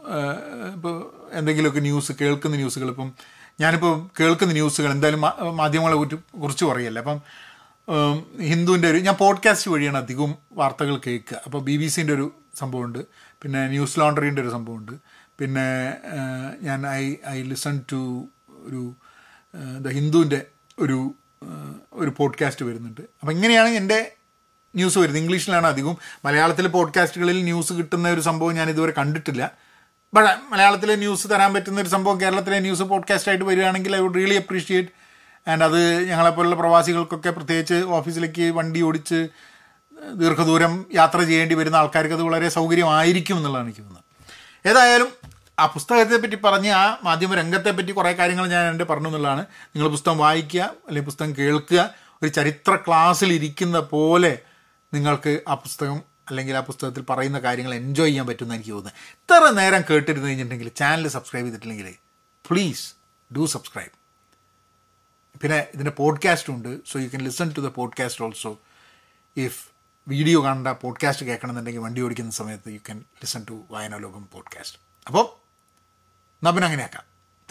ഇപ്പോൾ 0.75 1.13
എന്തെങ്കിലുമൊക്കെ 1.33 1.81
ന്യൂസ് 1.81 2.13
കേൾക്കുന്ന 2.21 2.57
ന്യൂസുകൾ. 2.57 2.89
ഇപ്പം 2.89 3.13
ഞാനിപ്പോൾ 3.61 4.09
കേൾക്കുന്ന 4.21 4.53
ന്യൂസുകൾ 4.53 4.91
എന്തായാലും 4.91 5.21
മാധ്യമങ്ങളെ 5.57 5.97
കുറിച്ച് 6.43 6.65
പറയല്ലേ 6.65 7.03
അപ്പം 7.03 7.21
ഹിന്ദുവിന്റെ 8.43 8.91
ഒരു 8.91 8.99
ഞാൻ 8.99 9.15
പോഡ്കാസ്റ്റ് 9.15 9.71
വഴിയാണ് 9.71 9.99
അധികവും 9.99 10.35
വാർത്തകൾ 10.53 11.01
കേൾക്കുക. 11.07 11.41
അപ്പോൾ 11.45 11.63
ബി 11.63 11.77
ബി 11.77 11.87
സിന്റെ 11.87 12.15
ഒരു 12.15 12.33
സംഭവമുണ്ട്. 12.59 12.99
പിന്നെ 13.43 13.69
ന്യൂസ് 13.69 14.01
ലോണ്ടറിന്റെ 14.01 14.43
ഒരു 14.43 14.49
സംഭവമുണ്ട്. 14.49 14.93
പിന്നെ 15.39 15.95
ഞാൻ 16.63 16.89
ഐ 16.89 17.15
ഐ 17.29 17.43
ലിസൺ 17.43 17.81
ടു 17.93 18.29
ഒരു 18.51 18.95
ദ 19.81 19.89
ഹിന്ദുവിന്റെ 19.89 20.47
ഒരു 20.79 21.15
ഒരു 21.93 22.15
പോഡ്കാസ്റ്റ് 22.17 22.65
വരുന്നുണ്ട്. 22.65 23.01
അപ്പോൾ 23.01 23.33
ഇങ്ങനെയാണ് 23.33 23.69
എന്റെ 23.69 24.13
ന്യൂസ് 24.75 24.99
വരുന്നത്. 24.99 25.23
ഇംഗ്ലീഷിലാണ് 25.23 25.67
അധികവും 25.67 25.97
മലയാളത്തിലെ 26.25 26.69
പോഡ്കാസ്റ്റുകളിൽ 26.69 27.45
ന്യൂസ് 27.45 27.73
കിട്ടുന്ന 27.73 28.09
ഒരു 28.09 28.21
സംഭവം 28.21 28.55
ഞാൻ 28.55 28.71
ഇതുവരെ 28.71 28.93
കണ്ടിട്ടില്ല. 28.99 29.51
ബട്ട് 30.15 30.53
മലയാളത്തിലെ 30.53 30.97
ന്യൂസ് 30.97 31.29
തരാൻ 31.29 31.55
പറ്റുന്ന 31.55 31.81
ഒരു 31.81 31.89
സംഭവം 31.89 32.21
കേരളത്തിലെ 32.21 32.61
ന്യൂസ് 32.61 32.83
പോഡ്കാസ്റ്റായിട്ട് 32.83 33.45
വരികയാണെങ്കിൽ 33.45 33.97
I 33.97 33.99
would 33.99 34.15
really 34.15 34.35
appreciate 34.35 34.89
and 35.49 35.65
അത് 35.65 36.09
ഞങ്ങളെപ്പോലുള്ള 36.11 36.57
പ്രവാസികൾക്കൊക്കെ 36.57 37.31
പ്രത്യേകിച്ച് 37.31 37.75
ഓഫീസിലേക്ക് 37.75 38.43
വണ്ടി 38.43 38.83
ഓടിച്ച് 38.83 39.29
ദീർഘദൂരം 40.15 40.87
യാത്ര 40.95 41.19
ചെയ്യേണ്ടി 41.23 41.55
വരുന്ന 41.55 41.77
ആൾക്കാർക്ക് 41.77 42.15
അത് 42.15 42.23
വളരെ 42.23 42.49
സൗകര്യമായിരിക്കും 42.49 43.37
എന്നുള്ളതാണ് 43.37 43.69
എനിക്ക് 43.69 43.81
തോന്നുന്നത്. 43.81 44.05
ഏതായാലും 44.67 45.09
ആ 45.59 45.67
പുസ്തകത്തെ 45.67 46.17
പറ്റി 46.17 46.37
പറഞ്ഞ് 46.37 46.71
ആ 46.71 46.99
മാധ്യമ 47.03 47.35
രംഗത്തെ 47.35 47.71
പറ്റി 47.71 47.93
കുറേ 47.93 48.13
കാര്യങ്ങൾ 48.13 48.47
ഞാൻ 48.47 48.71
എന്റെ 48.71 48.85
പറഞ്ഞു 48.85 49.09
എന്നുള്ളതാണ്. 49.09 49.47
നിങ്ങൾ 49.75 49.89
പുസ്തകം 49.89 50.19
വായിക്കുക 50.19 50.61
അല്ലെങ്കിൽ 50.61 51.05
പുസ്തകം 51.05 51.35
കേൾക്കുക 51.39 51.95
ഒരു 52.23 52.29
ചരിത്ര 52.29 52.77
ക്ലാസ്സിൽ 52.77 53.33
ഇരിക്കുന്ന 53.33 53.79
പോലെ 53.79 54.39
നിങ്ങൾക്ക് 54.95 55.41
ആ 55.49 55.55
പുസ്തകം 55.55 56.17
അല്ലെങ്കിൽ 56.29 56.57
ആ 56.57 56.61
പുസ്തകത്തിൽ 56.61 57.05
പറയുന്ന 57.11 57.39
കാര്യങ്ങൾ 57.39 57.75
എൻജോയ് 57.75 58.09
ചെയ്യാൻ 58.09 58.27
പറ്റുമെന്ന് 58.27 58.55
എനിക്ക് 58.55 58.71
തോന്നുന്നത് 58.71 58.95
ഇത്ര 59.13 59.51
നേരം 59.61 59.85
കേട്ടിരുന്നു 59.91 60.29
കഴിഞ്ഞിട്ടുണ്ടെങ്കിൽ 60.29 60.69
ചാനൽ 60.77 61.09
സബ്സ്ക്രൈബ് 61.09 61.47
ചെയ്തിട്ടില്ലെങ്കിൽ 61.47 61.95
പ്ലീസ് 62.51 62.95
ഡു 63.37 63.47
സബ്സ്ക്രൈബ് 63.47 63.96
പിന്നെ 65.43 65.67
ഇതിന്റെ 65.75 65.91
പോഡ്കാസ്റ്റ് 65.91 66.53
ഉണ്ട്. 66.53 66.79
So 66.87 66.99
you 66.99 67.09
can 67.09 67.25
listen 67.25 67.53
to 67.57 67.61
the 67.61 67.67
podcast 67.67 68.25
also 68.25 68.59
if 69.37 69.69
video 70.09 70.45
കാണേണ്ട 70.45 70.69
പോഡ്കാസ്റ്റ് 70.69 71.27
കേൾക്കണമെന്നുണ്ടെങ്കിൽ 71.27 71.81
വണ്ടി 71.81 72.01
ഓടിക്കുന്ന 72.01 72.31
സമയത്ത് 72.31 72.69
you 72.69 72.79
can 72.79 72.99
listen 72.99 73.47
to 73.51 73.65
Vayanalokam 73.71 74.29
podcast 74.33 74.79
അപ്പോൾ 75.07 75.25
എന്നാൽ 76.37 76.51
പിന്നെ 76.51 76.67
അങ്ങനെയാക്കാം. 76.67 77.03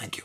താങ്ക് 0.01 0.17
യു 0.17 0.23